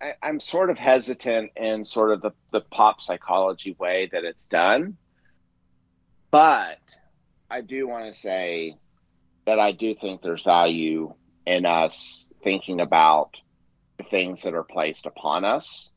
I 0.00 0.12
I'm 0.22 0.40
sort 0.40 0.70
of 0.70 0.78
hesitant 0.78 1.52
in 1.56 1.84
sort 1.84 2.12
of 2.12 2.22
the 2.22 2.32
the 2.50 2.60
pop 2.60 3.00
psychology 3.00 3.76
way 3.78 4.08
that 4.12 4.24
it's 4.24 4.46
done, 4.46 4.96
but 6.30 6.78
I 7.50 7.60
do 7.60 7.86
want 7.86 8.06
to 8.06 8.18
say 8.18 8.76
that 9.44 9.58
I 9.58 9.72
do 9.72 9.94
think 9.94 10.22
there's 10.22 10.44
value 10.44 11.14
in 11.46 11.66
us 11.66 12.28
thinking 12.42 12.80
about 12.80 13.36
the 13.98 14.04
things 14.04 14.42
that 14.42 14.54
are 14.54 14.64
placed 14.64 15.06
upon 15.06 15.44
us 15.44 15.92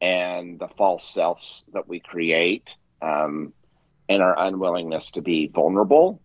and 0.00 0.58
the 0.58 0.68
false 0.68 1.04
selves 1.04 1.68
that 1.72 1.88
we 1.88 2.00
create 2.00 2.68
um, 3.02 3.52
and 4.08 4.22
our 4.22 4.38
unwillingness 4.38 5.12
to 5.12 5.22
be 5.22 5.46
vulnerable 5.46 6.20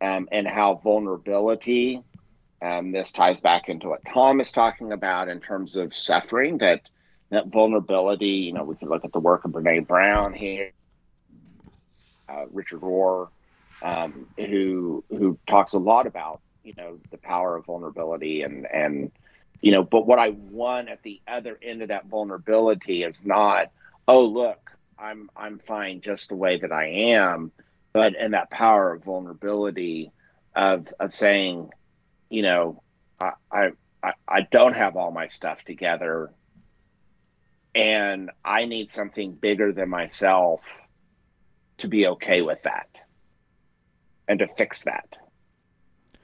um, 0.00 0.28
and 0.32 0.46
how 0.46 0.80
vulnerability 0.82 2.02
um, 2.62 2.92
this 2.92 3.12
ties 3.12 3.40
back 3.40 3.68
into 3.68 3.88
what 3.88 4.02
tom 4.12 4.40
is 4.40 4.52
talking 4.52 4.92
about 4.92 5.28
in 5.28 5.40
terms 5.40 5.76
of 5.76 5.94
suffering 5.94 6.58
that 6.58 6.82
that 7.30 7.46
vulnerability 7.46 8.26
you 8.26 8.52
know 8.52 8.64
we 8.64 8.76
can 8.76 8.88
look 8.88 9.04
at 9.04 9.12
the 9.12 9.20
work 9.20 9.44
of 9.44 9.52
brene 9.52 9.86
brown 9.86 10.34
here 10.34 10.72
uh, 12.28 12.44
richard 12.50 12.80
rohr 12.80 13.28
um, 13.82 14.26
who 14.36 15.04
who 15.08 15.38
talks 15.48 15.72
a 15.72 15.78
lot 15.78 16.06
about 16.06 16.40
you 16.62 16.74
know 16.76 16.98
the 17.10 17.18
power 17.18 17.56
of 17.56 17.64
vulnerability 17.64 18.42
and 18.42 18.66
and 18.66 19.10
you 19.60 19.72
know 19.72 19.82
but 19.82 20.06
what 20.06 20.18
i 20.18 20.30
want 20.30 20.88
at 20.88 21.02
the 21.02 21.20
other 21.28 21.58
end 21.62 21.82
of 21.82 21.88
that 21.88 22.06
vulnerability 22.06 23.02
is 23.02 23.24
not 23.24 23.70
oh 24.08 24.24
look 24.24 24.70
i'm 24.98 25.30
i'm 25.36 25.58
fine 25.58 26.00
just 26.00 26.28
the 26.28 26.36
way 26.36 26.58
that 26.58 26.72
i 26.72 26.86
am 26.86 27.52
but 27.92 28.14
in 28.14 28.32
that 28.32 28.50
power 28.50 28.94
of 28.94 29.04
vulnerability 29.04 30.12
of 30.54 30.88
of 30.98 31.14
saying 31.14 31.70
you 32.28 32.42
know 32.42 32.82
i 33.20 33.32
i 34.02 34.12
i 34.26 34.40
don't 34.50 34.74
have 34.74 34.96
all 34.96 35.10
my 35.10 35.26
stuff 35.26 35.62
together 35.64 36.30
and 37.74 38.30
i 38.44 38.64
need 38.64 38.90
something 38.90 39.32
bigger 39.32 39.72
than 39.72 39.88
myself 39.88 40.60
to 41.78 41.88
be 41.88 42.06
okay 42.06 42.42
with 42.42 42.62
that 42.62 42.88
and 44.26 44.38
to 44.38 44.46
fix 44.56 44.84
that 44.84 45.16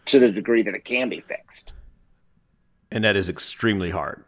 to 0.06 0.18
the 0.18 0.30
degree 0.30 0.62
that 0.62 0.74
it 0.74 0.84
can 0.84 1.08
be 1.08 1.20
fixed 1.20 1.72
and 2.90 3.04
that 3.04 3.16
is 3.16 3.28
extremely 3.28 3.90
hard, 3.90 4.24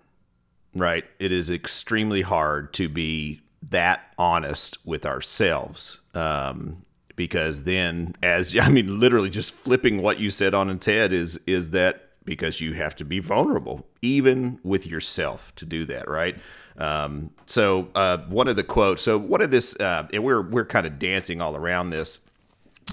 right? 0.74 1.04
It 1.18 1.32
is 1.32 1.50
extremely 1.50 2.22
hard 2.22 2.72
to 2.74 2.88
be 2.88 3.40
that 3.70 4.12
honest 4.18 4.78
with 4.84 5.04
ourselves. 5.04 6.00
Um, 6.14 6.84
because 7.18 7.64
then 7.64 8.14
as 8.22 8.56
I 8.60 8.70
mean 8.70 8.98
literally 8.98 9.28
just 9.28 9.54
flipping 9.54 10.00
what 10.00 10.18
you 10.18 10.30
said 10.30 10.54
on 10.54 10.70
its 10.70 10.86
head 10.86 11.12
is 11.12 11.38
is 11.46 11.70
that 11.70 12.04
because 12.24 12.60
you 12.60 12.74
have 12.74 12.94
to 12.94 13.06
be 13.06 13.20
vulnerable, 13.20 13.86
even 14.02 14.60
with 14.62 14.86
yourself, 14.86 15.54
to 15.56 15.64
do 15.64 15.86
that, 15.86 16.06
right? 16.08 16.36
Um, 16.76 17.30
so 17.46 17.88
uh, 17.94 18.18
one 18.28 18.48
of 18.48 18.56
the 18.56 18.62
quotes. 18.62 19.02
So 19.02 19.16
one 19.16 19.40
of 19.40 19.50
this, 19.50 19.74
uh, 19.80 20.06
and 20.12 20.22
we're 20.22 20.42
we're 20.42 20.66
kind 20.66 20.86
of 20.86 20.98
dancing 20.98 21.40
all 21.40 21.56
around 21.56 21.90
this, 21.90 22.18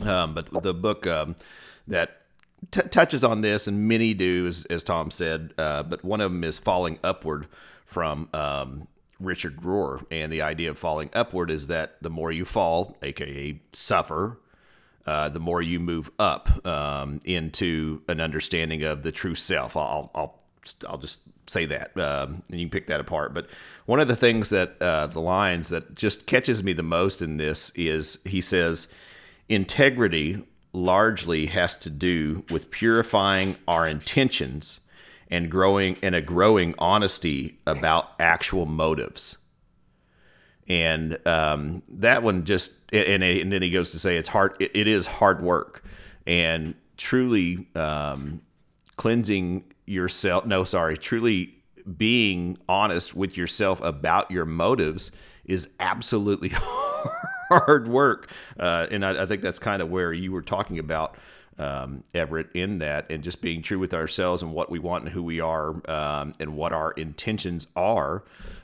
um, 0.04 0.34
but 0.34 0.64
the 0.64 0.74
book 0.74 1.06
um, 1.06 1.36
that 1.88 2.22
t- 2.72 2.82
touches 2.90 3.24
on 3.24 3.42
this, 3.42 3.68
and 3.68 3.88
many 3.88 4.14
do, 4.14 4.48
as, 4.48 4.66
as 4.66 4.84
Tom 4.84 5.12
said, 5.12 5.54
uh, 5.58 5.84
but 5.84 6.04
one 6.04 6.22
of 6.22 6.32
them 6.32 6.44
is 6.44 6.60
falling 6.60 7.00
upward 7.04 7.48
from 7.86 8.30
um, 8.34 8.88
Richard 9.20 9.62
Rohr, 9.62 10.06
and 10.12 10.32
the 10.32 10.42
idea 10.42 10.70
of 10.70 10.78
falling 10.78 11.10
upward 11.14 11.50
is 11.50 11.68
that 11.68 11.96
the 12.02 12.10
more 12.10 12.32
you 12.32 12.46
fall, 12.46 12.98
aka 13.02 13.60
suffer, 13.74 14.40
uh, 15.06 15.30
the 15.30 15.40
more 15.40 15.62
you 15.62 15.80
move 15.80 16.12
up 16.18 16.66
um, 16.66 17.20
into 17.26 18.02
an 18.08 18.20
understanding 18.20 18.84
of 18.84 19.04
the 19.04 19.12
true 19.12 19.36
self. 19.36 19.78
I'll, 19.78 20.12
I'll, 20.16 20.40
I'll 20.90 20.98
just 20.98 21.22
say 21.48 21.66
that, 21.68 21.96
um, 21.98 22.42
and 22.50 22.60
you 22.60 22.66
can 22.66 22.72
pick 22.72 22.88
that 22.88 23.00
apart. 23.00 23.34
But 23.34 23.48
one 23.86 24.00
of 24.00 24.08
the 24.08 24.16
things 24.16 24.50
that 24.50 24.82
uh, 24.82 25.08
the 25.08 25.22
lines 25.22 25.70
that 25.70 25.96
just 25.96 26.26
catches 26.26 26.64
me 26.64 26.74
the 26.74 26.84
most 26.84 27.22
in 27.22 27.38
this 27.38 27.72
is 27.76 28.18
he 28.26 28.42
says, 28.42 28.92
integrity 29.48 30.44
largely 30.76 31.48
has 31.48 31.76
to 31.78 31.90
do 31.90 32.44
with 32.50 32.70
purifying 32.70 33.56
our 33.68 33.88
intentions 33.88 34.82
and 35.30 35.50
growing 35.50 35.98
and 36.04 36.14
a 36.14 36.22
growing 36.22 36.76
honesty 36.78 37.60
about 37.66 38.12
actual 38.20 38.66
motives. 38.66 39.38
And 40.68 41.18
um, 41.28 41.84
that 41.90 42.24
one 42.24 42.46
just 42.46 42.74
and, 42.92 43.24
and, 43.24 43.52
then 43.52 43.62
he 43.62 43.70
goes 43.70 43.92
to 43.92 44.00
say 44.00 44.18
it's 44.18 44.30
hard. 44.30 44.56
it, 44.60 44.72
it 44.74 44.88
is 44.88 45.06
hard 45.06 45.42
work 45.42 45.84
and 46.26 46.76
truly 46.98 47.68
um, 47.76 48.42
cleansing 48.98 49.64
yourself. 49.86 50.46
No, 50.46 50.64
sorry, 50.64 50.98
truly 50.98 51.56
being 51.98 52.58
honest 52.68 53.16
with 53.16 53.38
yourself 53.38 53.80
about 53.82 54.32
your 54.32 54.46
motives 54.46 55.12
is 55.46 55.70
absolutely 55.80 56.50
hard 57.50 57.88
work. 57.88 58.30
Uh, 58.60 58.88
and 58.90 59.06
I, 59.06 59.24
I, 59.24 59.26
think 59.26 59.42
that's 59.42 59.60
kind 59.60 59.82
of 59.82 59.90
where 59.90 60.14
you 60.14 60.32
were 60.32 60.42
talking 60.42 60.80
about, 60.80 61.16
um, 61.58 62.04
Everett, 62.14 62.50
in 62.54 62.80
that, 62.80 63.06
and 63.10 63.24
just 63.24 63.42
being 63.42 63.62
true 63.62 63.80
with 63.80 63.94
ourselves 63.94 64.42
and 64.42 64.54
what 64.54 64.70
we 64.70 64.80
want 64.80 65.06
and 65.06 65.14
who 65.14 65.24
we 65.24 65.40
are 65.40 65.76
um, 65.90 66.34
and 66.40 66.56
what 66.56 66.74
our 66.74 66.92
intentions 66.94 67.68
are, 67.76 68.24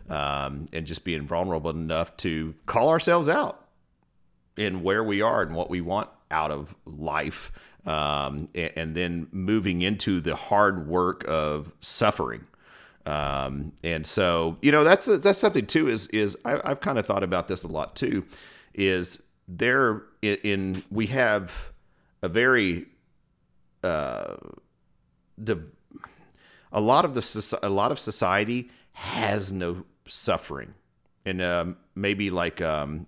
um, 0.09 0.67
and 0.73 0.85
just 0.85 1.03
being 1.03 1.27
vulnerable 1.27 1.71
enough 1.71 2.15
to 2.17 2.53
call 2.65 2.89
ourselves 2.89 3.29
out 3.29 3.65
in 4.57 4.83
where 4.83 5.03
we 5.03 5.21
are 5.21 5.41
and 5.41 5.55
what 5.55 5.69
we 5.69 5.81
want 5.81 6.09
out 6.29 6.51
of 6.51 6.75
life. 6.85 7.51
Um, 7.85 8.47
and, 8.53 8.71
and, 8.75 8.95
then 8.95 9.27
moving 9.31 9.81
into 9.81 10.21
the 10.21 10.35
hard 10.35 10.88
work 10.88 11.25
of 11.27 11.71
suffering. 11.81 12.45
Um, 13.07 13.73
and 13.83 14.05
so, 14.05 14.57
you 14.61 14.71
know, 14.71 14.83
that's 14.83 15.07
that's 15.07 15.39
something 15.39 15.65
too. 15.65 15.88
Is 15.88 16.05
is 16.07 16.38
I, 16.45 16.61
have 16.63 16.79
kind 16.79 17.00
of 17.00 17.07
thought 17.07 17.23
about 17.23 17.47
this 17.47 17.63
a 17.63 17.67
lot 17.67 17.95
too 17.95 18.23
is 18.73 19.23
there 19.47 20.03
in, 20.21 20.83
we 20.89 21.07
have 21.07 21.71
a 22.21 22.29
very 22.29 22.85
uh, 23.83 24.35
a 26.71 26.81
lot 26.81 27.05
of 27.05 27.13
the 27.13 27.59
a 27.63 27.69
lot 27.69 27.91
of 27.91 27.99
society 27.99 28.69
has 28.93 29.51
no 29.51 29.83
suffering. 30.07 30.73
And 31.25 31.41
um, 31.41 31.77
maybe 31.95 32.29
like 32.29 32.61
um, 32.61 33.05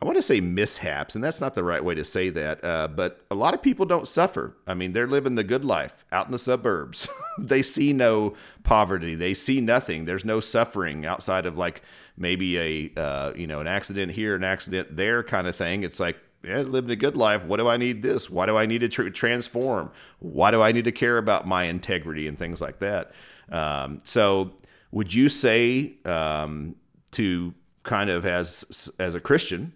I 0.00 0.04
want 0.04 0.16
to 0.16 0.22
say 0.22 0.40
mishaps, 0.40 1.14
and 1.14 1.24
that's 1.24 1.40
not 1.40 1.54
the 1.54 1.64
right 1.64 1.82
way 1.82 1.94
to 1.94 2.04
say 2.04 2.28
that. 2.30 2.62
Uh, 2.62 2.88
but 2.88 3.24
a 3.30 3.34
lot 3.34 3.54
of 3.54 3.62
people 3.62 3.86
don't 3.86 4.06
suffer. 4.06 4.56
I 4.66 4.74
mean, 4.74 4.92
they're 4.92 5.06
living 5.06 5.36
the 5.36 5.44
good 5.44 5.64
life 5.64 6.04
out 6.12 6.26
in 6.26 6.32
the 6.32 6.38
suburbs. 6.38 7.08
they 7.38 7.62
see 7.62 7.92
no 7.92 8.34
poverty. 8.62 9.14
They 9.14 9.32
see 9.32 9.60
nothing. 9.60 10.04
There's 10.04 10.24
no 10.24 10.40
suffering 10.40 11.06
outside 11.06 11.46
of 11.46 11.56
like 11.56 11.82
maybe 12.16 12.58
a 12.58 13.00
uh, 13.00 13.32
you 13.34 13.46
know 13.46 13.60
an 13.60 13.66
accident 13.66 14.12
here, 14.12 14.34
an 14.34 14.44
accident 14.44 14.96
there 14.96 15.22
kind 15.22 15.46
of 15.46 15.56
thing. 15.56 15.82
It's 15.82 15.98
like 15.98 16.18
yeah, 16.44 16.58
living 16.58 16.90
a 16.90 16.96
good 16.96 17.16
life. 17.16 17.44
What 17.44 17.56
do 17.56 17.68
I 17.68 17.76
need 17.76 18.02
this? 18.02 18.28
Why 18.30 18.46
do 18.46 18.56
I 18.56 18.66
need 18.66 18.80
to 18.80 18.88
tr- 18.88 19.08
transform? 19.08 19.90
Why 20.18 20.50
do 20.50 20.62
I 20.62 20.72
need 20.72 20.84
to 20.84 20.92
care 20.92 21.18
about 21.18 21.46
my 21.46 21.64
integrity 21.64 22.28
and 22.28 22.38
things 22.38 22.60
like 22.60 22.78
that? 22.80 23.12
Um, 23.50 24.00
so, 24.04 24.52
would 24.90 25.12
you 25.12 25.28
say 25.28 25.94
um, 26.04 26.76
to 27.12 27.54
kind 27.82 28.10
of 28.10 28.26
as 28.26 28.92
as 28.98 29.14
a 29.14 29.20
Christian 29.20 29.72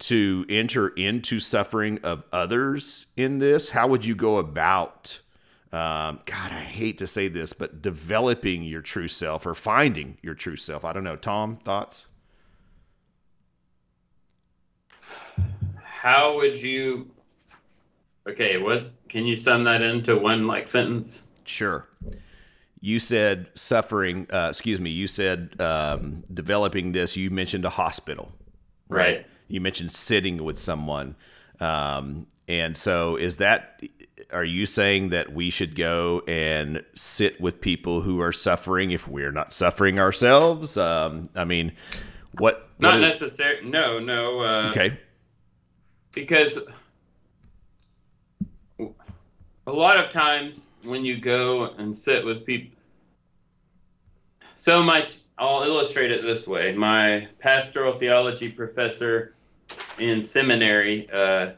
to 0.00 0.46
enter 0.48 0.88
into 0.88 1.40
suffering 1.40 1.98
of 2.02 2.24
others 2.32 3.06
in 3.16 3.38
this? 3.38 3.70
How 3.70 3.88
would 3.88 4.04
you 4.04 4.14
go 4.14 4.38
about 4.38 5.20
um, 5.72 6.18
God, 6.26 6.50
I 6.50 6.64
hate 6.64 6.98
to 6.98 7.06
say 7.06 7.28
this, 7.28 7.52
but 7.52 7.80
developing 7.80 8.64
your 8.64 8.80
true 8.80 9.06
self 9.06 9.46
or 9.46 9.54
finding 9.54 10.18
your 10.20 10.34
true 10.34 10.56
self. 10.56 10.84
I 10.84 10.92
don't 10.92 11.04
know. 11.04 11.14
Tom, 11.14 11.58
thoughts? 11.58 12.06
How 15.84 16.34
would 16.34 16.60
you? 16.60 17.12
Okay, 18.28 18.58
what 18.58 18.90
can 19.08 19.26
you 19.26 19.36
sum 19.36 19.62
that 19.64 19.80
into 19.80 20.16
one 20.16 20.48
like 20.48 20.66
sentence? 20.66 21.22
Sure. 21.44 21.88
You 22.80 22.98
said 22.98 23.46
suffering. 23.54 24.26
Uh, 24.28 24.48
excuse 24.50 24.80
me. 24.80 24.90
You 24.90 25.06
said 25.06 25.54
um, 25.60 26.24
developing 26.34 26.90
this. 26.90 27.16
You 27.16 27.30
mentioned 27.30 27.64
a 27.64 27.70
hospital, 27.70 28.32
right? 28.88 29.18
right? 29.18 29.26
You 29.50 29.60
mentioned 29.60 29.92
sitting 29.92 30.44
with 30.44 30.58
someone, 30.58 31.16
um, 31.60 32.26
and 32.48 32.76
so 32.76 33.16
is 33.16 33.38
that 33.38 33.82
are 34.32 34.44
you 34.44 34.66
saying 34.66 35.10
that 35.10 35.32
we 35.32 35.50
should 35.50 35.74
go 35.74 36.22
and 36.26 36.84
sit 36.94 37.40
with 37.40 37.60
people 37.60 38.02
who 38.02 38.20
are 38.20 38.32
suffering 38.32 38.90
if 38.90 39.08
we're 39.08 39.32
not 39.32 39.52
suffering 39.52 39.98
ourselves? 39.98 40.76
Um, 40.76 41.28
I 41.34 41.44
mean, 41.44 41.72
what? 42.38 42.68
Not 42.78 42.94
what 42.94 43.00
necessarily. 43.00 43.68
No, 43.68 43.98
no. 43.98 44.40
Uh, 44.40 44.70
okay. 44.70 44.98
Because 46.12 46.58
a 48.78 49.72
lot 49.72 49.96
of 49.96 50.10
times 50.10 50.70
when 50.82 51.04
you 51.04 51.18
go 51.18 51.64
and 51.64 51.96
sit 51.96 52.24
with 52.24 52.44
people, 52.44 52.76
so 54.56 54.82
my 54.82 55.08
I'll 55.38 55.62
illustrate 55.62 56.10
it 56.10 56.22
this 56.22 56.46
way. 56.46 56.72
My 56.74 57.28
pastoral 57.38 57.94
theology 57.94 58.50
professor 58.50 59.34
in 59.98 60.22
seminary, 60.22 61.08
uh, 61.10 61.52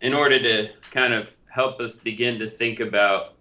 in 0.00 0.14
order 0.14 0.38
to 0.38 0.70
kind 0.90 1.12
of 1.12 1.30
help 1.48 1.80
us 1.80 1.98
begin 1.98 2.38
to 2.38 2.50
think 2.50 2.80
about 2.80 3.34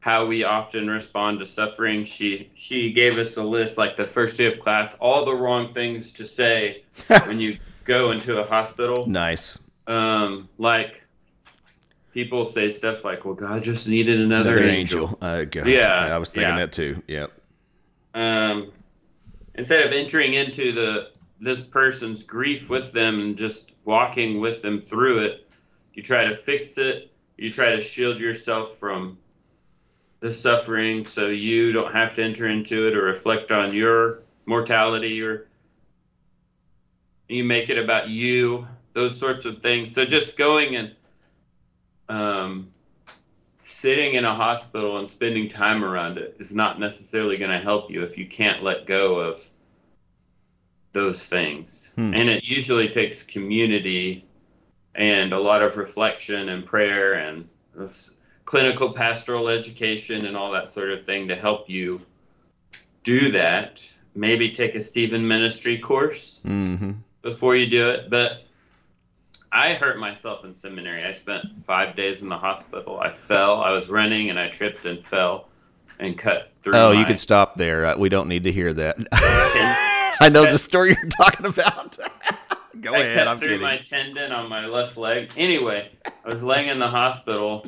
how 0.00 0.26
we 0.26 0.42
often 0.42 0.90
respond 0.90 1.38
to 1.38 1.46
suffering. 1.46 2.04
She 2.04 2.50
she 2.54 2.92
gave 2.92 3.18
us 3.18 3.36
a 3.36 3.42
list 3.42 3.78
like 3.78 3.96
the 3.96 4.06
first 4.06 4.36
day 4.36 4.46
of 4.46 4.58
class, 4.58 4.94
all 4.94 5.24
the 5.24 5.34
wrong 5.34 5.72
things 5.72 6.12
to 6.14 6.26
say 6.26 6.82
when 7.26 7.40
you 7.40 7.58
go 7.84 8.10
into 8.10 8.40
a 8.40 8.44
hospital. 8.44 9.06
Nice. 9.06 9.58
Um, 9.86 10.48
like 10.58 11.04
people 12.12 12.46
say 12.46 12.68
stuff 12.68 13.04
like, 13.04 13.24
"Well, 13.24 13.34
God 13.34 13.62
just 13.62 13.86
needed 13.86 14.20
another, 14.20 14.58
another 14.58 14.68
angel." 14.68 15.18
angel. 15.22 15.62
Uh, 15.62 15.64
yeah, 15.64 16.14
I 16.14 16.18
was 16.18 16.32
thinking 16.32 16.56
yeah. 16.56 16.66
that 16.66 16.72
too. 16.72 17.02
Yep. 17.06 17.32
Um, 18.14 18.72
instead 19.54 19.86
of 19.86 19.92
entering 19.92 20.34
into 20.34 20.72
the 20.72 21.10
this 21.42 21.64
person's 21.64 22.22
grief 22.22 22.70
with 22.70 22.92
them 22.92 23.20
and 23.20 23.36
just 23.36 23.72
walking 23.84 24.40
with 24.40 24.62
them 24.62 24.80
through 24.80 25.18
it, 25.18 25.50
you 25.92 26.02
try 26.02 26.24
to 26.24 26.36
fix 26.36 26.78
it. 26.78 27.10
You 27.36 27.52
try 27.52 27.72
to 27.72 27.80
shield 27.80 28.20
yourself 28.20 28.76
from 28.76 29.18
the 30.20 30.32
suffering 30.32 31.04
so 31.04 31.26
you 31.26 31.72
don't 31.72 31.92
have 31.92 32.14
to 32.14 32.22
enter 32.22 32.46
into 32.46 32.86
it 32.86 32.94
or 32.94 33.02
reflect 33.02 33.50
on 33.50 33.74
your 33.74 34.20
mortality 34.46 35.20
or 35.20 35.46
you 37.28 37.42
make 37.42 37.70
it 37.70 37.78
about 37.78 38.08
you, 38.08 38.64
those 38.92 39.18
sorts 39.18 39.44
of 39.44 39.60
things. 39.60 39.92
So 39.92 40.04
just 40.04 40.36
going 40.36 40.76
and 40.76 40.92
um, 42.08 42.68
sitting 43.66 44.14
in 44.14 44.24
a 44.24 44.34
hospital 44.34 44.98
and 44.98 45.10
spending 45.10 45.48
time 45.48 45.84
around 45.84 46.18
it 46.18 46.36
is 46.38 46.54
not 46.54 46.78
necessarily 46.78 47.36
going 47.36 47.50
to 47.50 47.58
help 47.58 47.90
you 47.90 48.04
if 48.04 48.16
you 48.16 48.26
can't 48.26 48.62
let 48.62 48.86
go 48.86 49.18
of 49.18 49.40
those 50.92 51.24
things. 51.24 51.90
Hmm. 51.96 52.14
And 52.14 52.28
it 52.28 52.44
usually 52.44 52.88
takes 52.88 53.22
community 53.22 54.24
and 54.94 55.32
a 55.32 55.38
lot 55.38 55.62
of 55.62 55.76
reflection 55.76 56.50
and 56.50 56.64
prayer 56.66 57.14
and 57.14 57.48
clinical 58.44 58.92
pastoral 58.92 59.48
education 59.48 60.26
and 60.26 60.36
all 60.36 60.52
that 60.52 60.68
sort 60.68 60.90
of 60.90 61.04
thing 61.04 61.28
to 61.28 61.36
help 61.36 61.68
you 61.68 62.00
do 63.02 63.32
that. 63.32 63.88
Maybe 64.14 64.50
take 64.50 64.74
a 64.74 64.82
Stephen 64.82 65.26
ministry 65.26 65.78
course 65.78 66.40
mm-hmm. 66.44 66.92
before 67.22 67.56
you 67.56 67.66
do 67.66 67.90
it. 67.90 68.10
But 68.10 68.44
I 69.50 69.72
hurt 69.72 69.98
myself 69.98 70.44
in 70.44 70.58
seminary. 70.58 71.04
I 71.04 71.14
spent 71.14 71.64
five 71.64 71.96
days 71.96 72.20
in 72.20 72.28
the 72.28 72.36
hospital. 72.36 73.00
I 73.00 73.14
fell. 73.14 73.62
I 73.62 73.70
was 73.70 73.88
running 73.88 74.28
and 74.28 74.38
I 74.38 74.48
tripped 74.48 74.84
and 74.84 75.04
fell 75.06 75.48
and 75.98 76.18
cut 76.18 76.52
through. 76.62 76.74
Oh, 76.74 76.92
my... 76.92 77.00
you 77.00 77.06
could 77.06 77.20
stop 77.20 77.56
there. 77.56 77.86
Uh, 77.86 77.96
we 77.96 78.10
don't 78.10 78.28
need 78.28 78.44
to 78.44 78.52
hear 78.52 78.74
that. 78.74 79.88
I 80.20 80.28
know 80.28 80.42
the 80.50 80.58
story 80.58 80.96
you're 81.00 81.10
talking 81.10 81.46
about. 81.46 81.98
Go 82.80 82.94
I 82.94 82.98
ahead. 82.98 83.26
I'm 83.26 83.38
through 83.38 83.48
kidding. 83.48 83.62
my 83.62 83.78
tendon 83.78 84.32
on 84.32 84.48
my 84.48 84.66
left 84.66 84.96
leg. 84.96 85.30
Anyway, 85.36 85.90
I 86.04 86.28
was 86.28 86.42
laying 86.42 86.68
in 86.68 86.78
the 86.78 86.88
hospital, 86.88 87.66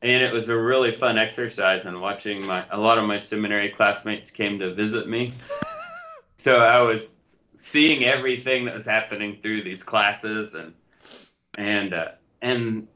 and 0.00 0.22
it 0.22 0.32
was 0.32 0.48
a 0.48 0.58
really 0.58 0.92
fun 0.92 1.18
exercise. 1.18 1.84
And 1.84 2.00
watching 2.00 2.46
my 2.46 2.64
a 2.70 2.78
lot 2.78 2.98
of 2.98 3.04
my 3.04 3.18
seminary 3.18 3.70
classmates 3.70 4.30
came 4.30 4.58
to 4.60 4.74
visit 4.74 5.08
me, 5.08 5.34
so 6.38 6.58
I 6.58 6.80
was 6.82 7.14
seeing 7.58 8.04
everything 8.04 8.64
that 8.64 8.74
was 8.74 8.86
happening 8.86 9.38
through 9.42 9.62
these 9.64 9.82
classes, 9.82 10.54
and 10.54 10.72
and 11.58 11.92
uh, 11.92 12.08
and 12.40 12.88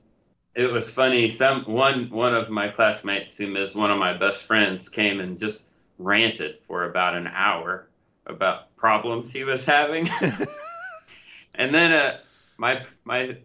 it 0.54 0.72
was 0.72 0.88
funny. 0.90 1.30
Some 1.30 1.64
one 1.64 2.08
one 2.08 2.34
of 2.34 2.48
my 2.48 2.68
classmates, 2.68 3.36
who 3.36 3.54
is 3.56 3.74
one 3.74 3.90
of 3.90 3.98
my 3.98 4.16
best 4.16 4.42
friends, 4.42 4.88
came 4.88 5.20
and 5.20 5.38
just 5.38 5.68
ranted 5.98 6.56
for 6.66 6.88
about 6.88 7.14
an 7.14 7.26
hour 7.26 7.88
about 8.26 8.65
problems 8.76 9.32
he 9.32 9.44
was 9.44 9.64
having. 9.64 10.08
and 11.54 11.74
then 11.74 11.92
uh, 11.92 12.18
my 12.58 12.84
my 13.04 13.36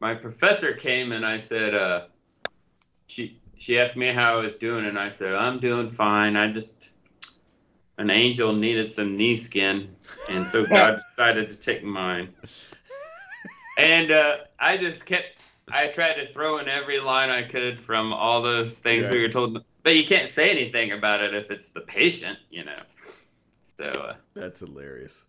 my 0.00 0.14
professor 0.14 0.72
came 0.72 1.12
and 1.12 1.24
I 1.24 1.38
said, 1.38 1.74
uh, 1.74 2.06
she 3.06 3.40
she 3.56 3.78
asked 3.78 3.96
me 3.96 4.08
how 4.08 4.38
I 4.38 4.42
was 4.42 4.56
doing, 4.56 4.86
and 4.86 4.98
I 4.98 5.08
said 5.08 5.34
I'm 5.34 5.60
doing 5.60 5.90
fine. 5.90 6.36
I 6.36 6.52
just 6.52 6.88
an 7.98 8.10
angel 8.10 8.52
needed 8.54 8.90
some 8.90 9.16
knee 9.16 9.36
skin, 9.36 9.94
and 10.28 10.46
so 10.48 10.66
God 10.66 10.96
decided 10.96 11.50
to 11.50 11.56
take 11.56 11.84
mine. 11.84 12.34
And 13.76 14.10
uh, 14.10 14.38
I 14.58 14.76
just 14.76 15.06
kept. 15.06 15.26
I 15.72 15.86
tried 15.86 16.14
to 16.14 16.26
throw 16.26 16.58
in 16.58 16.68
every 16.68 16.98
line 16.98 17.30
I 17.30 17.42
could 17.42 17.78
from 17.78 18.12
all 18.12 18.42
those 18.42 18.76
things 18.78 19.04
Yeah. 19.04 19.12
we 19.12 19.22
were 19.22 19.28
told, 19.28 19.64
but 19.84 19.94
you 19.94 20.04
can't 20.04 20.28
say 20.28 20.50
anything 20.50 20.90
about 20.90 21.22
it 21.22 21.32
if 21.32 21.50
it's 21.50 21.68
the 21.68 21.82
patient, 21.82 22.38
you 22.50 22.64
know. 22.64 22.80
So, 23.80 23.86
uh, 23.86 24.16
That's 24.34 24.60
hilarious. 24.60 25.24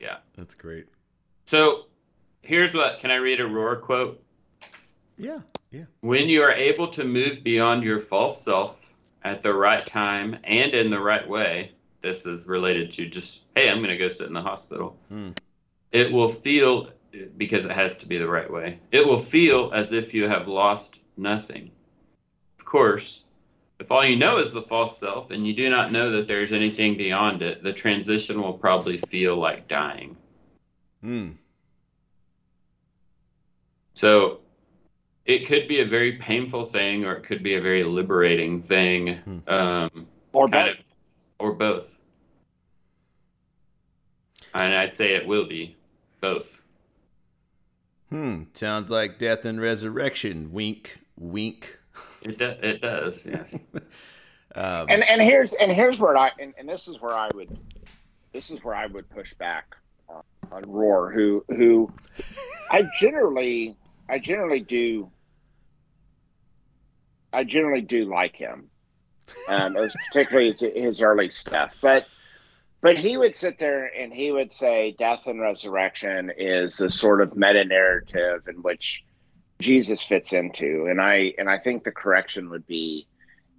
Yeah. 0.00 0.18
That's 0.34 0.52
great. 0.52 0.86
so 1.46 1.86
here's 2.42 2.74
what. 2.74 3.00
Can 3.00 3.10
I 3.10 3.16
read 3.16 3.40
a 3.40 3.44
Rohr 3.44 3.80
quote? 3.80 4.22
Yeah. 5.16 5.38
Yeah. 5.70 5.84
When 6.00 6.28
you 6.28 6.42
are 6.42 6.52
able 6.52 6.88
to 6.88 7.04
move 7.04 7.42
beyond 7.42 7.84
your 7.84 7.98
false 8.00 8.42
self 8.44 8.92
at 9.24 9.42
the 9.42 9.54
right 9.54 9.86
time 9.86 10.36
and 10.44 10.74
in 10.74 10.90
the 10.90 11.00
right 11.00 11.26
way, 11.26 11.72
this 12.02 12.26
is 12.26 12.46
related 12.46 12.90
to 12.92 13.06
just, 13.06 13.44
hey, 13.54 13.70
I'm 13.70 13.78
going 13.78 13.88
to 13.88 13.96
go 13.96 14.10
sit 14.10 14.26
in 14.26 14.34
the 14.34 14.42
hospital. 14.42 14.98
Hmm. 15.08 15.30
It 15.90 16.12
will 16.12 16.28
feel, 16.28 16.90
because 17.38 17.64
it 17.64 17.72
has 17.72 17.96
to 17.98 18.06
be 18.06 18.18
the 18.18 18.28
right 18.28 18.50
way, 18.50 18.78
it 18.92 19.06
will 19.06 19.18
feel 19.18 19.70
as 19.72 19.92
if 19.92 20.12
you 20.12 20.28
have 20.28 20.48
lost 20.48 21.00
nothing. 21.16 21.70
Of 22.58 22.66
course, 22.66 23.24
if 23.78 23.92
all 23.92 24.04
you 24.04 24.16
know 24.16 24.38
is 24.38 24.52
the 24.52 24.62
false 24.62 24.98
self 24.98 25.30
and 25.30 25.46
you 25.46 25.54
do 25.54 25.68
not 25.68 25.92
know 25.92 26.10
that 26.12 26.26
there's 26.26 26.52
anything 26.52 26.96
beyond 26.96 27.42
it, 27.42 27.62
the 27.62 27.72
transition 27.72 28.40
will 28.40 28.54
probably 28.54 28.98
feel 28.98 29.36
like 29.36 29.68
dying. 29.68 30.16
Hmm. 31.02 31.30
So 33.94 34.40
it 35.24 35.46
could 35.46 35.68
be 35.68 35.80
a 35.80 35.86
very 35.86 36.12
painful 36.12 36.66
thing 36.66 37.04
or 37.04 37.14
it 37.14 37.24
could 37.24 37.42
be 37.42 37.54
a 37.54 37.60
very 37.60 37.84
liberating 37.84 38.62
thing. 38.62 39.16
Hmm. 39.16 39.38
Um, 39.48 40.06
Or 40.32 40.48
both. 40.48 40.70
of, 40.70 40.76
or 41.38 41.52
both. 41.52 41.98
And 44.54 44.74
I'd 44.74 44.94
say 44.94 45.14
it 45.14 45.26
will 45.26 45.46
be 45.46 45.76
both. 46.20 46.62
Hmm. 48.08 48.44
Sounds 48.54 48.90
like 48.90 49.18
death 49.18 49.44
and 49.44 49.60
resurrection. 49.60 50.50
Wink. 50.52 50.98
Wink. 51.18 51.78
It, 52.22 52.38
do, 52.38 52.44
it 52.44 52.80
does, 52.80 53.26
yes. 53.26 53.58
Um, 54.56 54.86
and 54.88 55.06
and 55.06 55.20
here's 55.20 55.52
and 55.52 55.70
here's 55.70 55.98
where 55.98 56.16
I 56.16 56.30
and, 56.40 56.54
and 56.58 56.66
this 56.66 56.88
is 56.88 56.98
where 57.02 57.12
I 57.12 57.28
would 57.34 57.58
this 58.32 58.50
is 58.50 58.64
where 58.64 58.74
I 58.74 58.86
would 58.86 59.08
push 59.10 59.34
back 59.34 59.76
on, 60.08 60.22
on 60.50 60.62
Rohr, 60.64 61.12
who 61.12 61.44
who 61.48 61.92
I 62.70 62.88
generally 62.98 63.76
I 64.08 64.18
generally 64.18 64.60
do 64.60 65.10
I 67.34 67.44
generally 67.44 67.82
do 67.82 68.06
like 68.06 68.34
him, 68.34 68.70
um, 69.50 69.76
as 69.76 69.94
particularly 70.08 70.46
his, 70.46 70.60
his 70.60 71.02
early 71.02 71.28
stuff, 71.28 71.74
but. 71.82 72.04
But 72.82 72.98
he 72.98 73.16
would 73.16 73.34
sit 73.34 73.58
there 73.58 73.90
and 73.98 74.12
he 74.12 74.30
would 74.30 74.52
say 74.52 74.94
death 74.96 75.26
and 75.26 75.40
resurrection 75.40 76.30
is 76.36 76.76
the 76.76 76.88
sort 76.88 77.20
of 77.20 77.34
meta 77.34 77.64
narrative 77.64 78.46
in 78.46 78.62
which 78.62 79.02
Jesus 79.60 80.02
fits 80.02 80.32
into. 80.32 80.86
And 80.88 81.00
I 81.00 81.34
and 81.38 81.48
I 81.48 81.58
think 81.58 81.84
the 81.84 81.92
correction 81.92 82.50
would 82.50 82.66
be 82.66 83.06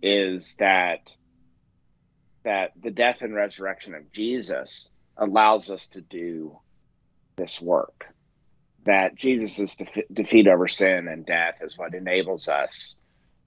is 0.01 0.55
that 0.57 1.11
that 2.43 2.71
the 2.81 2.91
death 2.91 3.21
and 3.21 3.35
resurrection 3.35 3.93
of 3.93 4.11
Jesus 4.13 4.89
allows 5.17 5.69
us 5.69 5.89
to 5.89 6.01
do 6.01 6.57
this 7.35 7.59
work. 7.59 8.05
That 8.85 9.15
Jesus' 9.15 9.75
defe- 9.75 10.05
defeat 10.13 10.47
over 10.47 10.67
sin 10.67 11.07
and 11.07 11.25
death 11.25 11.55
is 11.61 11.77
what 11.77 11.93
enables 11.93 12.47
us 12.47 12.97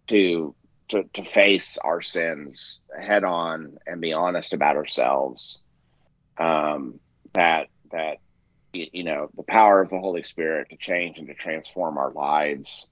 to, 0.08 0.54
to 0.90 1.04
to 1.14 1.24
face 1.24 1.78
our 1.78 2.02
sins 2.02 2.80
head 3.00 3.24
on 3.24 3.78
and 3.86 4.00
be 4.00 4.12
honest 4.12 4.52
about 4.52 4.76
ourselves. 4.76 5.62
Um, 6.36 7.00
that 7.32 7.68
that 7.92 8.18
you 8.72 9.04
know 9.04 9.30
the 9.37 9.42
power 9.42 9.80
of 9.80 9.90
the 9.90 9.98
Holy 9.98 10.22
Spirit 10.22 10.70
to 10.70 10.76
change 10.76 11.18
and 11.18 11.28
to 11.28 11.35
transform 11.35 11.98
our 11.98 12.12
lives. 12.12 12.88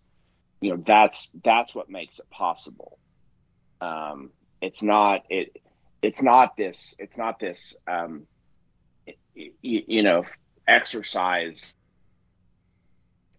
You 0.60 0.70
know 0.70 0.82
that's 0.84 1.32
that's 1.44 1.74
what 1.74 1.88
makes 1.88 2.18
it 2.18 2.28
possible. 2.30 2.98
Um, 3.80 4.30
it's 4.60 4.82
not 4.82 5.22
it 5.30 5.56
it's 6.02 6.22
not 6.22 6.56
this 6.56 6.94
it's 6.98 7.18
not 7.18 7.38
this 7.38 7.76
um, 7.86 8.26
you, 9.34 9.52
you 9.62 10.02
know 10.02 10.24
exercise 10.66 11.74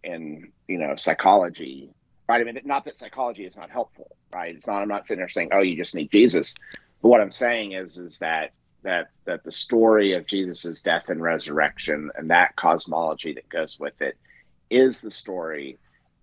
in 0.04 0.52
you 0.68 0.78
know 0.78 0.96
psychology 0.96 1.90
right? 2.28 2.42
I 2.42 2.44
mean 2.44 2.60
not 2.64 2.86
that 2.86 2.96
psychology 2.96 3.46
is 3.46 3.58
not 3.58 3.70
helpful 3.70 4.16
right? 4.34 4.56
It's 4.56 4.68
not 4.68 4.82
i'm 4.82 4.88
not 4.88 5.06
sitting 5.06 5.20
there 5.20 5.30
saying 5.30 5.50
oh 5.52 5.62
you 5.62 5.76
just 5.76 5.96
need 5.96 6.12
jesus. 6.12 6.56
But 7.02 7.10
what 7.10 7.22
i'm 7.22 7.32
saying 7.32 7.74
is 7.74 7.98
is 7.98 8.20
that 8.20 8.52
that 8.84 9.10
that 9.26 9.44
the 9.44 9.52
story 9.52 10.14
of 10.14 10.26
jesus's 10.26 10.82
death 10.82 11.10
and 11.10 11.22
resurrection 11.22 12.10
and 12.16 12.30
that 12.30 12.56
cosmology 12.56 13.34
that 13.34 13.48
goes 13.50 13.80
with 13.80 14.02
it 14.02 14.18
is 14.70 15.02
the 15.02 15.12
story 15.12 15.78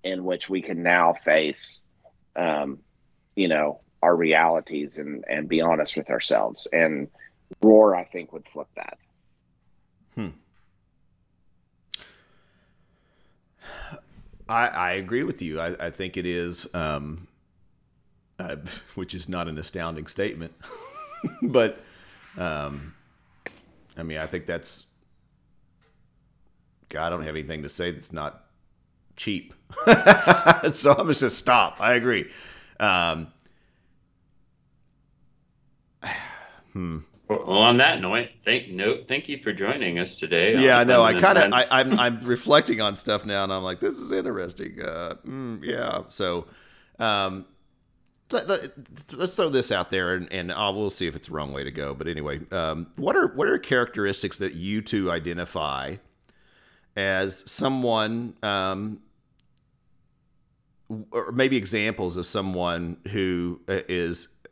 in 0.04 0.24
which 0.24 0.48
we 0.48 0.62
can 0.62 0.82
now 0.82 1.12
face 1.12 1.84
um, 2.36 2.78
you 3.34 3.48
know 3.48 3.80
our 4.02 4.14
realities 4.14 4.98
and 4.98 5.24
and 5.28 5.48
be 5.48 5.60
honest 5.60 5.96
with 5.96 6.10
ourselves 6.10 6.66
and 6.72 7.08
Rohr 7.62 7.96
i 7.96 8.04
think 8.04 8.32
would 8.32 8.48
flip 8.48 8.68
that 8.76 8.98
Hmm. 10.16 10.28
I, 14.48 14.68
I 14.68 14.92
agree 14.92 15.22
with 15.22 15.42
you. 15.42 15.60
I, 15.60 15.86
I 15.86 15.90
think 15.90 16.16
it 16.16 16.26
is, 16.26 16.66
um, 16.74 17.28
uh, 18.38 18.56
which 18.94 19.14
is 19.14 19.28
not 19.28 19.48
an 19.48 19.58
astounding 19.58 20.06
statement, 20.06 20.54
but 21.42 21.80
um, 22.36 22.94
I 23.96 24.02
mean, 24.02 24.18
I 24.18 24.26
think 24.26 24.46
that's. 24.46 24.86
God, 26.88 27.06
I 27.06 27.10
don't 27.10 27.22
have 27.22 27.34
anything 27.34 27.62
to 27.64 27.68
say 27.68 27.90
that's 27.90 28.12
not 28.12 28.44
cheap, 29.16 29.54
so 30.72 30.92
I'm 30.92 31.06
just 31.08 31.20
gonna 31.20 31.30
stop. 31.30 31.80
I 31.80 31.94
agree. 31.94 32.30
Um, 32.78 33.28
hmm. 36.72 36.98
Well, 37.28 37.42
on 37.48 37.78
that 37.78 38.00
note, 38.00 38.28
thank 38.44 38.68
no, 38.68 39.02
thank 39.08 39.28
you 39.28 39.38
for 39.38 39.52
joining 39.52 39.98
us 39.98 40.16
today. 40.16 40.56
Yeah, 40.58 40.78
I 40.78 40.84
know. 40.84 41.02
I 41.02 41.18
kind 41.18 41.38
of 41.38 41.52
I, 41.52 41.62
am 41.62 41.68
I'm, 41.98 41.98
I'm 41.98 42.20
reflecting 42.20 42.80
on 42.80 42.94
stuff 42.94 43.24
now, 43.24 43.42
and 43.42 43.52
I'm 43.52 43.64
like, 43.64 43.80
this 43.80 43.98
is 43.98 44.12
interesting. 44.12 44.80
Uh, 44.80 45.14
mm, 45.26 45.60
yeah. 45.64 46.02
So, 46.08 46.46
um, 47.00 47.46
let, 48.32 48.72
us 49.18 49.36
throw 49.36 49.48
this 49.48 49.70
out 49.70 49.90
there, 49.90 50.14
and, 50.14 50.32
and 50.32 50.48
we'll 50.48 50.90
see 50.90 51.06
if 51.06 51.14
it's 51.14 51.28
the 51.28 51.34
wrong 51.34 51.52
way 51.52 51.64
to 51.64 51.70
go. 51.70 51.94
But 51.94 52.08
anyway, 52.08 52.40
um, 52.50 52.88
what 52.96 53.16
are 53.16 53.28
what 53.28 53.48
are 53.48 53.58
characteristics 53.58 54.38
that 54.38 54.54
you 54.54 54.82
two 54.82 55.10
identify 55.10 55.96
as 56.96 57.48
someone, 57.50 58.34
um, 58.42 59.00
or 61.10 61.30
maybe 61.32 61.56
examples 61.56 62.16
of 62.16 62.26
someone 62.26 62.96
who 63.12 63.60
uh, 63.68 63.80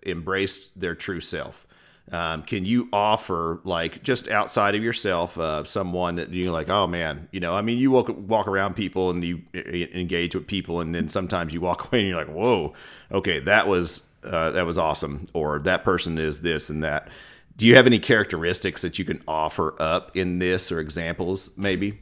embraced 0.07 0.79
their 0.79 0.95
true 0.95 1.21
self? 1.21 1.64
Um, 2.13 2.43
can 2.43 2.67
you 2.67 2.89
offer 2.93 3.61
like 3.65 4.03
just 4.03 4.29
outside 4.29 4.75
of 4.75 4.83
yourself, 4.83 5.39
uh, 5.39 5.65
someone 5.65 6.17
that 6.17 6.31
you're 6.31 6.53
like, 6.53 6.69
oh 6.69 6.87
man, 6.87 7.29
you 7.33 7.41
know, 7.41 7.55
I 7.55 7.63
mean, 7.63 7.79
you 7.79 7.91
walk 7.91 8.09
walk 8.11 8.47
around 8.47 8.75
people 8.75 9.11
and 9.11 9.25
you 9.25 9.43
uh, 9.55 9.61
engage 9.61 10.35
with 10.35 10.47
people, 10.47 10.81
and 10.81 10.95
then 10.95 11.09
sometimes 11.09 11.55
you 11.55 11.61
walk 11.61 11.87
away 11.89 12.01
and 12.01 12.09
you're 12.09 12.19
like, 12.19 12.29
whoa, 12.29 12.75
okay, 13.11 13.41
that 13.41 13.69
was 13.69 14.03
uh, 14.23 14.51
that 14.51 14.67
was 14.67 14.77
awesome, 14.77 15.27
or 15.33 15.59
that 15.61 15.83
person 15.83 16.19
is 16.19 16.43
this 16.43 16.69
and 16.69 16.85
that. 16.85 17.09
Do 17.57 17.67
you 17.67 17.77
have 17.77 17.87
any 17.87 18.01
characteristics 18.01 18.83
that 18.83 18.99
you 18.99 19.05
can 19.05 19.23
offer 19.29 19.81
up 19.81 20.17
in 20.17 20.41
this 20.41 20.73
or 20.73 20.81
examples, 20.81 21.57
maybe? 21.57 22.01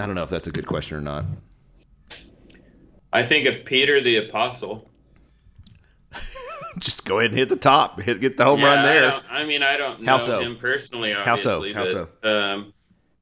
I 0.00 0.06
don't 0.06 0.14
know 0.14 0.24
if 0.24 0.30
that's 0.30 0.48
a 0.48 0.52
good 0.52 0.66
question 0.66 0.96
or 0.96 1.00
not. 1.00 1.24
I 3.12 3.22
think 3.22 3.46
of 3.46 3.64
Peter 3.64 4.00
the 4.00 4.16
apostle. 4.16 4.88
Just 6.78 7.04
go 7.04 7.18
ahead 7.18 7.30
and 7.30 7.38
hit 7.38 7.48
the 7.48 7.56
top, 7.56 8.00
hit 8.00 8.20
get 8.20 8.36
the 8.36 8.44
home 8.44 8.62
run 8.62 8.82
there. 8.84 9.10
don't- 9.10 9.24
I 9.30 9.44
mean, 9.44 9.62
I 9.62 9.76
don't 9.76 10.02
know 10.02 10.12
How 10.12 10.18
so? 10.18 10.40
him 10.40 10.56
personally. 10.56 11.12
How 11.12 11.36
so? 11.36 11.72
How 11.72 11.84
but, 12.22 12.28
Um, 12.28 12.72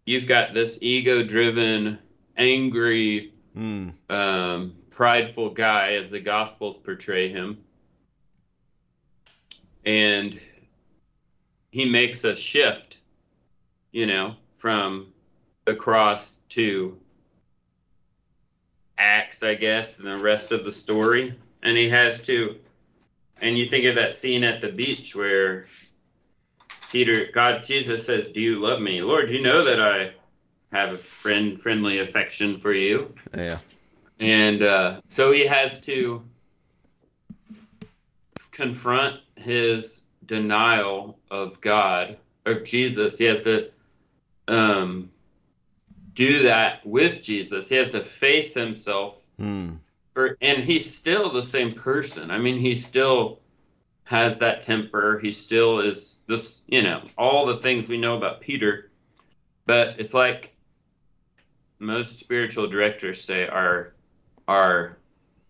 you've 0.05 0.27
got 0.27 0.55
this 0.55 0.79
ego-driven, 0.81 1.99
angry, 2.37 3.33
Mm, 3.57 3.95
um, 4.11 4.77
prideful 4.91 5.49
guy 5.51 5.95
as 5.95 6.11
the 6.11 6.21
Gospels 6.21 6.77
portray 6.77 7.29
him. 7.31 7.59
And 9.85 10.39
he 11.71 11.85
makes 11.87 12.25
a 12.25 12.37
shift, 12.37 12.99
you 13.93 14.07
know, 14.07 14.37
from 14.55 15.13
the 15.65 15.75
cross 15.75 16.39
to 16.51 16.99
Acts, 18.99 19.43
I 19.43 19.55
guess, 19.55 19.99
and 19.99 20.07
the 20.07 20.17
rest 20.19 20.53
of 20.53 20.65
the 20.65 20.73
story. 20.73 21.35
And 21.63 21.77
he 21.77 21.89
has 21.89 22.21
to, 22.23 22.57
and 23.41 23.59
you 23.59 23.69
think 23.69 23.85
of 23.85 23.95
that 23.97 24.17
scene 24.17 24.45
at 24.45 24.61
the 24.61 24.71
beach 24.71 25.15
where 25.15 25.67
Peter, 26.91 27.29
God, 27.33 27.65
Jesus 27.65 28.07
says, 28.07 28.33
Do 28.33 28.41
you 28.41 28.61
love 28.61 28.81
me? 28.81 29.03
Lord, 29.03 29.31
you 29.31 29.43
know 29.43 29.65
that 29.65 29.81
I 29.81 30.13
have 30.73 30.95
a 30.95 30.99
friend, 30.99 31.61
friendly 31.61 31.99
affection 31.99 32.59
for 32.59 32.73
you. 32.73 33.15
Yeah. 33.37 33.59
And 34.19 34.63
uh, 34.63 35.01
so 35.09 35.33
he 35.33 35.47
has 35.47 35.81
to 35.83 36.23
confront 38.51 39.21
his 39.37 40.03
denial 40.25 41.19
of 41.31 41.61
God 41.61 42.17
or 42.47 42.61
Jesus. 42.61 43.19
He 43.19 43.25
has 43.25 43.43
to 43.43 43.71
um, 44.49 45.11
do 46.15 46.45
that 46.45 46.85
with 46.87 47.23
Jesus. 47.23 47.69
He 47.69 47.77
has 47.77 47.91
to 47.91 48.03
face 48.03 48.55
himself. 48.55 49.23
Hmm. 49.39 49.75
For, 50.17 50.39
and 50.41 50.65
he's 50.65 50.97
still 50.97 51.31
the 51.31 51.43
same 51.43 51.75
person. 51.75 52.31
I 52.31 52.39
mean, 52.39 52.59
he 52.59 52.75
still 52.75 53.41
has 54.05 54.39
that 54.39 54.63
temper. 54.63 55.19
He 55.19 55.31
still 55.31 55.81
is 55.81 56.23
this, 56.27 56.63
you 56.67 56.81
know, 56.81 57.03
all 57.19 57.45
the 57.45 57.57
things 57.57 57.87
we 57.87 57.99
know 57.99 58.17
about 58.17 58.41
Peter. 58.41 58.91
But 59.67 60.01
it's 60.01 60.15
like 60.15 60.57
most 61.79 62.19
spiritual 62.19 62.67
directors 62.69 63.23
say 63.23 63.47
our 63.47 63.93
our 64.49 64.97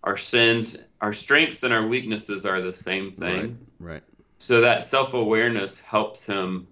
our 0.03 0.17
sins, 0.17 0.77
our 1.01 1.13
strengths 1.13 1.63
and 1.63 1.73
our 1.73 1.87
weaknesses 1.87 2.45
are 2.45 2.61
the 2.61 2.75
same 2.75 3.13
thing. 3.13 3.59
Right. 3.79 3.93
Right. 3.93 4.03
So 4.39 4.63
that 4.63 4.85
self-awareness 4.85 5.81
helps 5.81 6.27
him 6.27 6.67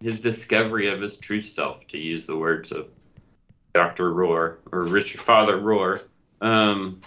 his 0.00 0.20
discovery 0.20 0.88
of 0.88 1.00
his 1.00 1.18
true 1.18 1.40
self, 1.40 1.88
to 1.88 1.98
use 1.98 2.26
the 2.26 2.36
words 2.36 2.70
of 2.70 2.86
Dr. 3.74 4.12
Rohr 4.12 4.56
or 4.70 4.82
Richard 4.84 5.20
Father 5.20 5.58
Rohr. 5.58 6.02
Um, 6.40 7.00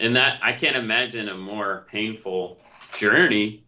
and 0.00 0.16
that 0.16 0.40
I 0.42 0.52
can't 0.52 0.76
imagine 0.76 1.28
a 1.28 1.36
more 1.36 1.86
painful 1.90 2.58
journey, 2.96 3.64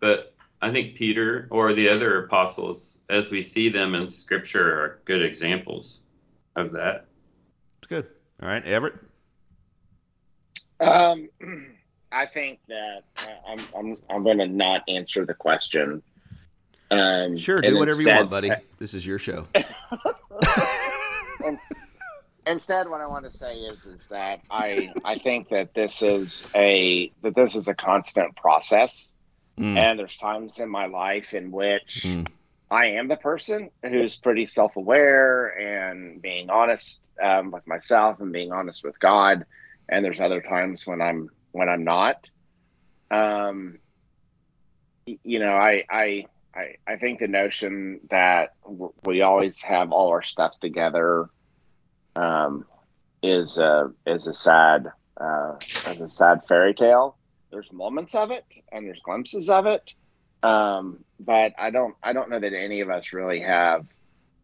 but 0.00 0.34
I 0.62 0.70
think 0.70 0.96
Peter 0.96 1.48
or 1.50 1.72
the 1.72 1.88
other 1.88 2.24
apostles, 2.24 2.98
as 3.08 3.30
we 3.30 3.42
see 3.42 3.68
them 3.68 3.94
in 3.94 4.06
Scripture, 4.06 4.80
are 4.80 5.00
good 5.04 5.22
examples 5.22 6.00
of 6.56 6.72
that. 6.72 7.06
It's 7.78 7.88
good. 7.88 8.06
All 8.42 8.48
right, 8.48 8.64
Everett. 8.64 8.94
Um, 10.80 11.28
I 12.12 12.26
think 12.26 12.58
that 12.68 13.04
uh, 13.18 13.50
I'm 13.52 13.60
I'm 13.76 13.96
I'm 14.10 14.24
going 14.24 14.38
to 14.38 14.48
not 14.48 14.82
answer 14.88 15.24
the 15.24 15.34
question. 15.34 16.02
Um, 16.90 17.38
Sure, 17.38 17.60
do 17.60 17.78
whatever 17.78 18.02
you 18.02 18.08
want, 18.08 18.30
buddy. 18.30 18.50
This 18.78 18.94
is 18.94 19.06
your 19.06 19.18
show. 19.18 19.46
in- 21.44 21.58
instead 22.46 22.88
what 22.88 23.00
i 23.00 23.06
want 23.06 23.24
to 23.24 23.30
say 23.30 23.56
is 23.56 23.84
is 23.86 24.06
that 24.10 24.40
i 24.50 24.88
i 25.04 25.18
think 25.18 25.48
that 25.50 25.74
this 25.74 26.02
is 26.02 26.46
a 26.54 27.12
that 27.22 27.34
this 27.34 27.54
is 27.54 27.68
a 27.68 27.74
constant 27.74 28.34
process 28.36 29.14
Mm. 29.58 29.82
and 29.82 29.98
there's 29.98 30.16
times 30.16 30.58
in 30.58 30.70
my 30.70 30.86
life 30.86 31.34
in 31.34 31.50
which 31.50 32.04
Mm. 32.06 32.26
i 32.70 32.86
am 32.92 33.08
the 33.08 33.16
person 33.16 33.68
who's 33.82 34.16
pretty 34.16 34.46
self-aware 34.46 35.48
and 35.48 36.22
being 36.22 36.48
honest 36.48 37.02
um, 37.22 37.50
with 37.50 37.66
myself 37.66 38.20
and 38.20 38.32
being 38.32 38.52
honest 38.52 38.82
with 38.84 38.98
god 39.00 39.44
and 39.88 40.02
there's 40.04 40.20
other 40.20 40.40
times 40.40 40.86
when 40.86 41.02
i'm 41.02 41.28
when 41.52 41.68
i'm 41.68 41.84
not 41.84 42.16
um 43.10 43.78
you 45.04 45.40
know 45.40 45.52
i 45.52 45.84
i 45.90 46.24
I, 46.54 46.76
I 46.86 46.96
think 46.96 47.20
the 47.20 47.28
notion 47.28 48.00
that 48.10 48.54
we 49.04 49.22
always 49.22 49.60
have 49.62 49.92
all 49.92 50.08
our 50.08 50.22
stuff 50.22 50.52
together 50.60 51.28
um, 52.16 52.64
is 53.22 53.58
a 53.58 53.92
is 54.06 54.26
a 54.26 54.34
sad 54.34 54.88
uh, 55.16 55.56
is 55.88 56.00
a 56.00 56.08
sad 56.08 56.40
fairy 56.48 56.74
tale. 56.74 57.16
There's 57.50 57.72
moments 57.72 58.14
of 58.14 58.30
it 58.30 58.44
and 58.72 58.86
there's 58.86 59.00
glimpses 59.00 59.48
of 59.48 59.66
it, 59.66 59.92
um, 60.42 61.04
but 61.20 61.52
I 61.58 61.70
don't 61.70 61.94
I 62.02 62.12
don't 62.12 62.30
know 62.30 62.40
that 62.40 62.52
any 62.52 62.80
of 62.80 62.90
us 62.90 63.12
really 63.12 63.40
have 63.40 63.86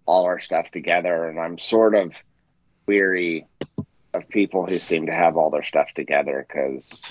all 0.05 0.25
our 0.25 0.39
stuff 0.39 0.71
together, 0.71 1.29
and 1.29 1.41
I'm 1.41 1.59
sort 1.59 1.95
of 1.95 2.15
weary 2.87 3.47
of 4.15 4.29
people 4.29 4.65
who 4.65 4.79
seem 4.79 5.07
to 5.07 5.13
have 5.13 5.37
all 5.37 5.51
their 5.51 5.65
stuff 5.65 5.89
together 5.95 6.47
because 6.47 7.03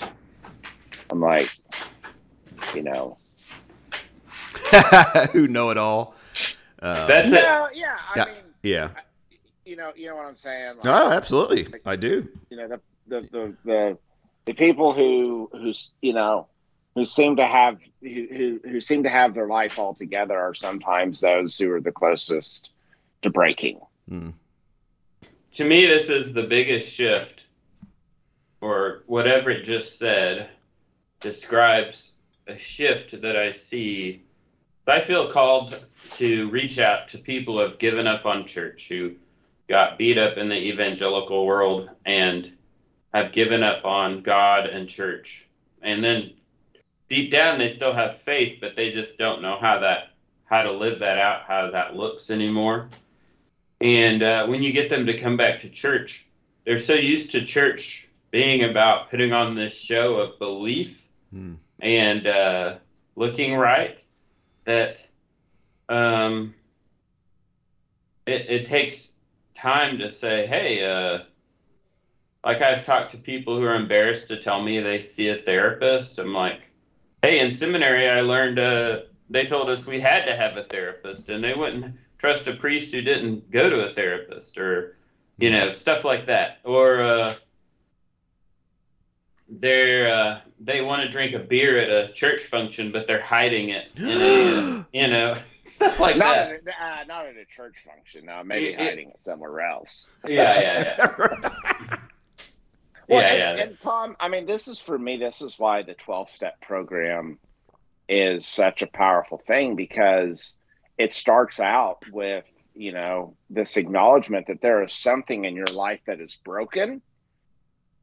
I'm 1.10 1.20
like, 1.20 1.50
you 2.74 2.82
know, 2.82 3.18
Who 5.32 5.48
know 5.48 5.70
it 5.70 5.78
all? 5.78 6.14
Uh, 6.80 7.06
That's 7.06 7.30
it. 7.32 7.42
no, 7.42 7.68
yeah, 7.74 7.96
I 8.14 8.18
Yeah. 8.18 8.24
mean, 8.26 8.34
yeah. 8.62 8.90
you 9.64 9.76
know, 9.76 9.92
you 9.96 10.08
know 10.08 10.16
what 10.16 10.26
I'm 10.26 10.36
saying. 10.36 10.76
Like, 10.76 10.86
Oh, 10.86 11.10
absolutely. 11.12 11.68
I 11.84 11.96
do. 11.96 12.28
you 12.50 12.56
know 12.56 12.68
the 12.68 12.80
the 13.08 13.20
the 13.32 13.54
the, 13.64 13.98
the 14.46 14.52
people 14.54 14.92
who 14.92 15.48
who 15.52 15.72
you 16.02 16.12
know 16.12 16.48
who 16.94 17.04
seem 17.04 17.36
to 17.36 17.46
have 17.46 17.78
who, 18.02 18.26
who 18.30 18.60
who 18.68 18.80
seem 18.80 19.02
to 19.04 19.10
have 19.10 19.34
their 19.34 19.46
life 19.46 19.78
all 19.78 19.94
together 19.94 20.38
are 20.38 20.54
sometimes 20.54 21.20
those 21.20 21.56
who 21.58 21.70
are 21.72 21.80
the 21.80 21.92
closest 21.92 22.70
to 23.22 23.30
breaking. 23.30 23.80
Mm. 24.10 24.34
to 25.54 25.64
me, 25.64 25.86
this 25.86 26.08
is 26.10 26.32
the 26.32 26.42
biggest 26.44 26.92
shift, 26.92 27.46
or 28.60 29.02
whatever 29.06 29.50
it 29.50 29.64
just 29.64 29.98
said, 29.98 30.50
describes 31.20 32.12
a 32.46 32.56
shift 32.58 33.20
that 33.22 33.36
I 33.36 33.50
see. 33.52 34.22
I 34.88 35.00
feel 35.00 35.30
called 35.30 35.84
to 36.14 36.48
reach 36.50 36.78
out 36.78 37.08
to 37.08 37.18
people 37.18 37.54
who 37.54 37.60
have 37.68 37.78
given 37.78 38.06
up 38.06 38.26
on 38.26 38.46
church, 38.46 38.88
who 38.88 39.14
got 39.68 39.98
beat 39.98 40.18
up 40.18 40.36
in 40.38 40.48
the 40.48 40.56
evangelical 40.68 41.44
world 41.44 41.90
and 42.04 42.50
have 43.12 43.32
given 43.32 43.62
up 43.62 43.84
on 43.84 44.22
God 44.22 44.66
and 44.66 44.88
church. 44.88 45.44
And 45.82 46.04
then 46.04 46.32
deep 47.08 47.30
down, 47.30 47.58
they 47.58 47.70
still 47.70 47.92
have 47.92 48.18
faith, 48.18 48.58
but 48.60 48.76
they 48.76 48.92
just 48.92 49.18
don't 49.18 49.42
know 49.42 49.58
how 49.60 49.80
that 49.80 50.10
how 50.44 50.62
to 50.62 50.70
live 50.70 51.00
that 51.00 51.18
out, 51.18 51.42
how 51.48 51.70
that 51.72 51.96
looks 51.96 52.30
anymore. 52.30 52.88
And 53.80 54.22
uh, 54.22 54.46
when 54.46 54.62
you 54.62 54.72
get 54.72 54.88
them 54.88 55.06
to 55.06 55.18
come 55.20 55.36
back 55.36 55.58
to 55.60 55.68
church, 55.68 56.24
they're 56.64 56.78
so 56.78 56.94
used 56.94 57.32
to 57.32 57.44
church 57.44 58.08
being 58.30 58.62
about 58.62 59.10
putting 59.10 59.32
on 59.32 59.56
this 59.56 59.74
show 59.74 60.18
of 60.18 60.38
belief 60.38 61.02
Mm. 61.34 61.56
and 61.80 62.26
uh, 62.26 62.76
looking 63.16 63.56
right 63.56 64.00
that 64.66 65.04
um, 65.88 66.54
it, 68.26 68.46
it 68.48 68.66
takes 68.66 69.08
time 69.54 69.98
to 69.98 70.10
say, 70.10 70.46
hey, 70.46 70.84
uh, 70.84 71.24
like 72.44 72.62
I've 72.62 72.84
talked 72.84 73.12
to 73.12 73.18
people 73.18 73.56
who 73.56 73.64
are 73.64 73.74
embarrassed 73.74 74.28
to 74.28 74.36
tell 74.36 74.62
me 74.62 74.80
they 74.80 75.00
see 75.00 75.28
a 75.28 75.36
therapist. 75.36 76.18
I'm 76.18 76.32
like, 76.32 76.62
hey, 77.22 77.40
in 77.40 77.52
seminary, 77.52 78.08
I 78.08 78.20
learned 78.20 78.58
uh, 78.58 79.00
they 79.30 79.46
told 79.46 79.70
us 79.70 79.86
we 79.86 80.00
had 80.00 80.26
to 80.26 80.36
have 80.36 80.56
a 80.56 80.64
therapist, 80.64 81.28
and 81.28 81.42
they 81.42 81.54
wouldn't 81.54 81.96
trust 82.18 82.46
a 82.46 82.54
priest 82.54 82.92
who 82.92 83.02
didn't 83.02 83.50
go 83.50 83.68
to 83.68 83.90
a 83.90 83.94
therapist, 83.94 84.58
or 84.58 84.96
you 85.38 85.50
know, 85.50 85.72
stuff 85.74 86.04
like 86.04 86.26
that. 86.26 86.58
Or 86.64 87.02
uh, 87.02 87.34
they're 89.48 90.12
uh, 90.12 90.40
they 90.60 90.80
want 90.82 91.02
to 91.02 91.08
drink 91.08 91.34
a 91.34 91.38
beer 91.38 91.78
at 91.78 91.88
a 91.88 92.12
church 92.12 92.42
function, 92.42 92.90
but 92.92 93.06
they're 93.06 93.20
hiding 93.22 93.70
it 93.70 93.92
in 93.96 94.04
a, 94.08 94.86
you 94.92 95.08
know, 95.08 95.34
stuff 95.64 96.00
like 96.00 96.16
not 96.16 96.34
that. 96.34 96.50
at 96.52 96.60
a, 96.66 96.84
uh, 97.00 97.04
not 97.06 97.26
at 97.26 97.36
a 97.36 97.44
church 97.44 97.76
function. 97.86 98.26
No, 98.26 98.42
maybe 98.44 98.66
It- 98.68 98.72
it- 98.72 98.78
hiding 98.80 99.08
it 99.10 99.20
somewhere 99.20 99.60
else. 99.60 100.10
Yeah, 100.28 100.60
yeah, 100.60 100.94
yeah. 100.98 101.96
Well, 103.08 103.20
Yeah, 103.22 103.50
and, 103.50 103.58
yeah. 103.58 103.64
and 103.66 103.80
Tom, 103.80 104.16
I 104.18 104.28
mean, 104.28 104.46
this 104.46 104.66
is 104.66 104.80
for 104.80 104.98
me. 104.98 105.16
This 105.16 105.40
is 105.40 105.58
why 105.60 105.82
the 105.82 105.94
twelve 105.94 106.28
step 106.28 106.60
program 106.60 107.38
is 108.08 108.44
such 108.46 108.82
a 108.82 108.86
powerful 108.88 109.38
thing 109.46 109.76
because 109.76 110.58
it 110.98 111.12
starts 111.12 111.60
out 111.60 111.98
with 112.10 112.44
you 112.74 112.90
know 112.92 113.36
this 113.48 113.76
acknowledgement 113.76 114.48
that 114.48 114.60
there 114.60 114.82
is 114.82 114.92
something 114.92 115.44
in 115.44 115.54
your 115.54 115.66
life 115.66 116.00
that 116.08 116.20
is 116.20 116.36
broken 116.44 117.00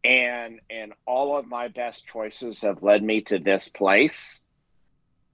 and 0.03 0.59
and 0.69 0.93
all 1.05 1.37
of 1.37 1.47
my 1.47 1.67
best 1.69 2.05
choices 2.05 2.61
have 2.61 2.83
led 2.83 3.01
me 3.03 3.21
to 3.21 3.39
this 3.39 3.69
place 3.69 4.43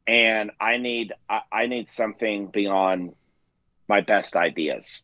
and 0.08 0.52
i 0.60 0.78
need 0.78 1.14
i, 1.30 1.42
I 1.52 1.66
need 1.68 1.90
something 1.90 2.48
beyond 2.48 3.14
my 3.88 4.02
best 4.02 4.36
ideas 4.36 5.04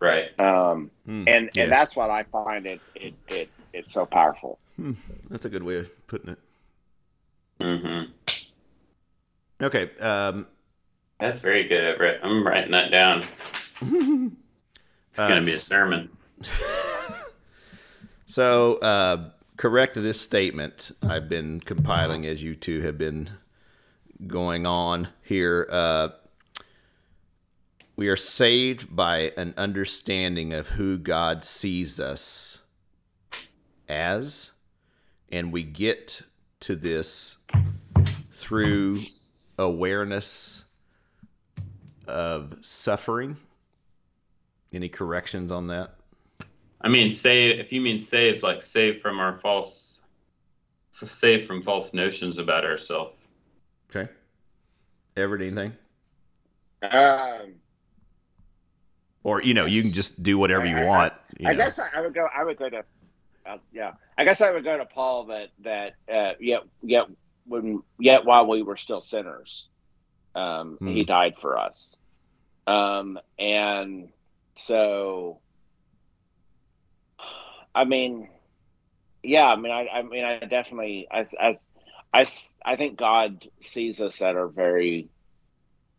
Right. 0.00 0.38
um 0.40 0.90
Mm. 1.08 1.24
and 1.28 1.50
Yeah. 1.54 1.62
and 1.64 1.72
that's 1.72 1.96
what 1.96 2.10
i 2.10 2.24
find 2.24 2.66
it 2.66 2.82
it, 2.94 3.14
it 3.28 3.52
it's 3.72 3.92
so 3.92 4.04
powerful 4.06 4.58
Hmm. 4.76 4.92
That's 5.28 5.44
a 5.44 5.48
good 5.48 5.64
way 5.64 5.78
of 5.78 6.06
putting 6.06 6.30
it. 6.30 6.38
hmm 7.60 8.02
Okay. 9.60 9.90
Um, 9.98 10.46
That's 11.18 11.40
very 11.40 11.66
good, 11.66 11.82
Everett. 11.82 12.20
I'm 12.22 12.46
writing 12.46 12.70
that 12.70 12.90
down. 12.92 13.24
It's 15.10 15.18
uh, 15.18 15.28
gonna 15.28 15.40
be 15.40 15.52
a 15.52 15.56
sermon. 15.56 16.10
so, 18.28 18.74
uh, 18.76 19.30
correct 19.56 19.94
this 19.94 20.20
statement 20.20 20.92
I've 21.02 21.28
been 21.28 21.60
compiling 21.60 22.26
as 22.26 22.42
you 22.42 22.54
two 22.54 22.82
have 22.82 22.96
been 22.96 23.30
going 24.26 24.66
on 24.66 25.08
here. 25.22 25.66
Uh, 25.70 26.08
we 27.96 28.08
are 28.08 28.16
saved 28.16 28.94
by 28.94 29.32
an 29.36 29.54
understanding 29.56 30.52
of 30.52 30.68
who 30.68 30.98
God 30.98 31.42
sees 31.42 31.98
us 31.98 32.60
as, 33.88 34.52
and 35.30 35.50
we 35.52 35.64
get 35.64 36.22
to 36.60 36.76
this 36.76 37.38
through 38.32 39.00
awareness 39.58 40.64
of 42.06 42.58
suffering. 42.60 43.38
Any 44.72 44.88
corrections 44.88 45.50
on 45.50 45.66
that? 45.68 45.97
I 46.80 46.88
mean, 46.88 47.10
save 47.10 47.58
if 47.58 47.72
you 47.72 47.80
mean 47.80 47.98
saved, 47.98 48.42
like 48.42 48.62
saved 48.62 49.00
from 49.02 49.18
our 49.18 49.36
false, 49.36 50.00
saved 50.92 51.46
from 51.46 51.62
false 51.62 51.92
notions 51.92 52.38
about 52.38 52.64
ourselves. 52.64 53.14
Okay. 53.90 54.10
Everett, 55.16 55.42
anything? 55.42 55.72
Um, 56.82 57.54
Or 59.24 59.42
you 59.42 59.54
know, 59.54 59.64
you 59.66 59.82
can 59.82 59.92
just 59.92 60.22
do 60.22 60.38
whatever 60.38 60.64
you 60.66 60.76
I- 60.76 60.82
I- 60.82 60.86
want. 60.86 61.12
you 61.38 61.48
I 61.48 61.52
know. 61.52 61.58
guess 61.58 61.78
I, 61.78 61.88
I 61.94 62.00
would 62.02 62.14
go. 62.14 62.28
I 62.34 62.44
would 62.44 62.56
go 62.56 62.70
to. 62.70 62.84
Uh, 63.44 63.58
yeah, 63.72 63.92
I 64.16 64.24
guess 64.24 64.40
I 64.40 64.52
would 64.52 64.62
go 64.64 64.76
to 64.78 64.84
Paul. 64.84 65.24
That 65.26 65.48
that 65.60 65.94
uh, 66.12 66.34
yet 66.38 66.62
yet 66.82 67.06
when 67.46 67.82
yet 67.98 68.24
while 68.24 68.46
we 68.46 68.62
were 68.62 68.76
still 68.76 69.00
sinners, 69.00 69.68
um, 70.36 70.76
Hmm. 70.78 70.88
he 70.88 71.04
died 71.04 71.34
for 71.40 71.58
us. 71.58 71.96
Um, 72.66 73.18
and 73.38 74.10
so, 74.54 75.40
I 77.78 77.84
mean, 77.84 78.28
yeah, 79.22 79.48
I 79.48 79.56
mean, 79.56 79.72
I, 79.72 79.88
I 79.88 80.02
mean, 80.02 80.24
I 80.24 80.38
definitely, 80.40 81.06
I, 81.10 81.26
I, 81.40 81.56
I, 82.12 82.26
I 82.64 82.76
think 82.76 82.98
God 82.98 83.46
sees 83.62 84.00
us 84.00 84.20
at 84.22 84.36
our 84.36 84.48
very 84.48 85.08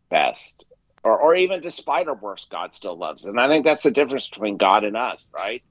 best 0.10 0.66
or, 1.04 1.18
or 1.18 1.36
even 1.36 1.62
despite 1.62 2.08
our 2.08 2.16
worst, 2.16 2.50
God 2.50 2.74
still 2.74 2.98
loves 2.98 3.24
us. 3.24 3.30
And 3.30 3.40
I 3.40 3.48
think 3.48 3.66
that's 3.66 3.84
the 3.84 3.92
difference 3.92 4.30
between 4.30 4.58
God 4.58 4.84
and 4.84 4.98
us, 4.98 5.30
right? 5.34 5.64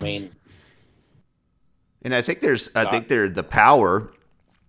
I 0.00 0.04
mean, 0.04 0.30
And 2.02 2.14
I 2.14 2.22
think 2.22 2.40
there's, 2.40 2.70
I 2.74 2.90
think 2.90 3.08
there, 3.08 3.28
the 3.28 3.42
power 3.42 4.12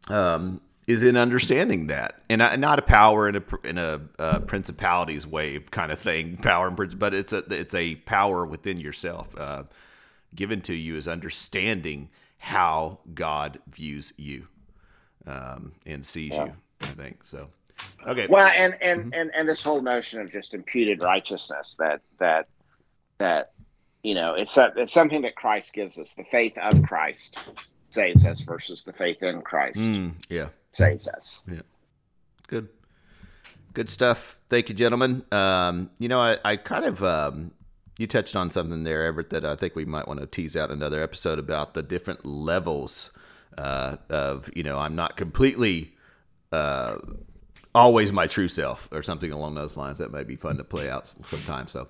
um, 0.08 0.62
is 0.88 1.04
in 1.04 1.17
understanding 1.17 1.88
that, 1.88 2.21
and 2.30 2.39
not 2.62 2.80
a 2.80 2.84
power 2.84 3.28
in 3.28 3.36
a 3.36 3.43
in 3.63 3.78
a 3.78 4.01
uh, 4.19 4.39
principalities 4.39 5.25
wave 5.28 5.71
kind 5.71 5.91
of 5.91 5.99
thing, 5.99 6.38
power 6.41 6.67
and 6.67 6.99
but 6.99 7.13
it's 7.13 7.34
a 7.34 7.43
it's 7.49 7.73
a 7.73 7.95
power 7.95 8.45
within 8.45 8.80
yourself, 8.80 9.36
uh, 9.38 9.63
given 10.36 10.62
to 10.62 10.74
you 10.76 10.95
is 10.98 11.08
understanding 11.08 12.10
how 12.38 13.00
God 13.13 13.60
views 13.69 14.13
you 14.17 14.48
um, 15.26 15.74
and 15.86 16.06
sees 16.06 16.32
Yeah. 16.34 16.45
you. 16.45 16.54
I 16.82 16.88
think 16.88 17.26
so. 17.26 17.50
Okay. 18.08 18.28
well, 18.28 18.48
and 18.56 18.76
and, 18.82 19.00
Mm-hmm. 19.02 19.13
and 19.13 19.32
and 19.36 19.50
this 19.50 19.62
whole 19.62 19.82
notion 19.82 20.19
of 20.21 20.32
just 20.32 20.54
imputed 20.54 21.02
righteousness 21.04 21.76
that 21.80 22.02
that 22.19 22.48
that 23.17 23.52
you 24.04 24.13
know 24.13 24.34
it's 24.36 24.56
a, 24.58 24.71
it's 24.78 24.93
something 24.93 25.21
that 25.24 25.36
Christ 25.36 25.74
gives 25.74 25.98
us. 26.00 26.13
The 26.13 26.24
faith 26.26 26.54
of 26.58 26.84
Christ 26.84 27.38
saves 27.89 28.26
us 28.26 28.41
versus 28.41 28.84
the 28.84 28.93
faith 28.93 29.24
in 29.24 29.41
Christ 29.41 29.80
Mm, 29.80 30.13
yeah. 30.30 30.50
saves 30.71 31.08
us. 31.08 31.43
Yeah. 31.52 31.62
Good. 32.48 32.67
Good 33.74 33.89
stuff. 33.89 34.38
Thank 34.48 34.69
you, 34.69 34.76
gentlemen. 34.76 35.26
Um, 35.34 35.89
you 36.00 36.08
know, 36.08 36.19
I, 36.21 36.38
I 36.45 36.56
kind 36.58 36.86
of 36.86 37.04
um, 37.04 37.52
you 37.98 38.08
touched 38.08 38.36
on 38.36 38.52
something 38.52 38.84
there, 38.84 39.06
Everett, 39.06 39.30
that 39.30 39.46
I 39.46 39.56
think 39.56 39.76
we 39.76 39.86
might 39.86 40.08
want 40.08 40.20
to 40.20 40.26
tease 40.26 40.56
out 40.56 40.72
another 40.72 41.02
episode 41.02 41.40
about 41.40 41.74
the 41.74 41.84
different 41.84 42.26
levels 42.26 43.12
uh, 43.58 43.98
of 44.10 44.50
you 44.56 44.64
know 44.64 44.80
I'm 44.80 44.96
not 44.96 45.16
completely 45.16 45.94
uh, 46.52 46.98
always 47.74 48.12
my 48.12 48.28
true 48.28 48.48
self 48.48 48.90
or 48.92 49.04
something 49.04 49.32
along 49.32 49.56
those 49.56 49.78
lines. 49.78 49.98
That 50.00 50.12
might 50.12 50.28
be 50.28 50.36
fun 50.36 50.58
to 50.58 50.64
play 50.64 50.90
out 50.90 51.14
sometime. 51.28 51.68
So, 51.68 51.88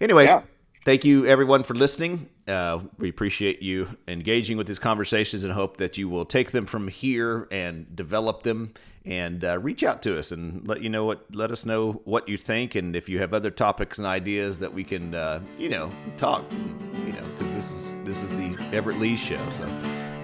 anyway, 0.00 0.24
Yeah. 0.24 0.42
Thank 0.86 1.04
you 1.04 1.26
everyone 1.26 1.64
for 1.64 1.74
listening. 1.74 2.28
Uh, 2.46 2.78
we 2.96 3.08
appreciate 3.08 3.60
you 3.60 3.88
engaging 4.06 4.56
with 4.56 4.68
these 4.68 4.78
conversations 4.78 5.42
and 5.42 5.52
hope 5.52 5.78
that 5.78 5.98
you 5.98 6.08
will 6.08 6.24
take 6.24 6.52
them 6.52 6.64
from 6.64 6.86
here 6.86 7.48
and 7.50 7.94
develop 7.96 8.44
them 8.44 8.72
and 9.04 9.44
uh, 9.44 9.58
reach 9.58 9.82
out 9.82 10.00
to 10.00 10.16
us 10.16 10.30
and 10.30 10.66
let 10.66 10.80
you 10.80 10.88
know 10.88 11.04
what 11.04 11.26
let 11.34 11.50
us 11.50 11.66
know 11.66 12.00
what 12.04 12.28
you 12.28 12.36
think 12.36 12.76
and 12.76 12.94
if 12.94 13.08
you 13.08 13.18
have 13.18 13.34
other 13.34 13.50
topics 13.50 13.98
and 13.98 14.06
ideas 14.06 14.60
that 14.60 14.72
we 14.72 14.84
can 14.84 15.12
uh, 15.12 15.40
you 15.58 15.68
know 15.68 15.90
talk 16.18 16.44
you 16.52 17.12
know 17.12 17.28
because 17.36 17.52
this 17.52 17.72
is 17.72 17.96
this 18.04 18.22
is 18.22 18.30
the 18.36 18.56
Everett 18.72 19.00
Lee 19.00 19.16
show. 19.16 19.44
So 19.50 19.64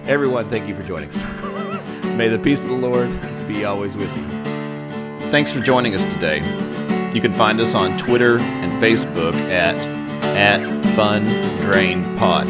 everyone 0.05 0.49
thank 0.49 0.65
you 0.69 0.75
for 0.77 0.83
joining 0.83 1.09
us. 1.09 1.23
May 2.17 2.29
the 2.29 2.39
peace 2.39 2.63
of 2.63 2.69
the 2.69 2.77
Lord 2.77 3.09
be 3.49 3.65
always 3.65 3.97
with 3.97 4.15
you. 4.15 4.29
Thanks 5.29 5.51
for 5.51 5.59
joining 5.59 5.93
us 5.93 6.05
today. 6.05 6.37
You 7.13 7.19
can 7.19 7.33
find 7.33 7.59
us 7.59 7.75
on 7.75 7.97
Twitter 7.97 8.39
and 8.39 8.81
Facebook 8.81 9.33
at 9.49 9.92
at 10.35 10.61
Fun 10.95 11.23
Drain 11.59 12.03
Pod. 12.17 12.47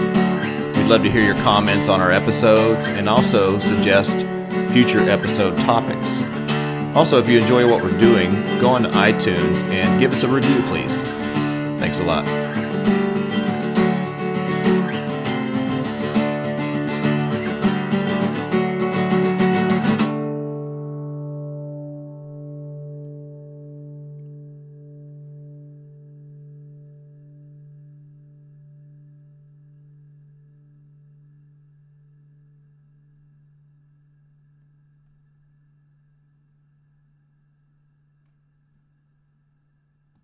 We'd 0.75 0.87
love 0.87 1.03
to 1.03 1.11
hear 1.11 1.23
your 1.23 1.35
comments 1.35 1.89
on 1.89 2.01
our 2.01 2.11
episodes 2.11 2.87
and 2.87 3.07
also 3.07 3.59
suggest 3.59 4.19
future 4.71 4.99
episode 5.09 5.55
topics. 5.57 6.21
Also, 6.95 7.19
if 7.19 7.29
you 7.29 7.39
enjoy 7.39 7.69
what 7.69 7.83
we're 7.83 7.99
doing, 7.99 8.31
go 8.59 8.69
on 8.69 8.83
to 8.83 8.89
iTunes 8.89 9.63
and 9.71 9.99
give 9.99 10.11
us 10.11 10.23
a 10.23 10.27
review, 10.27 10.61
please. 10.63 10.99
Thanks 11.79 11.99
a 11.99 12.03
lot. 12.03 12.42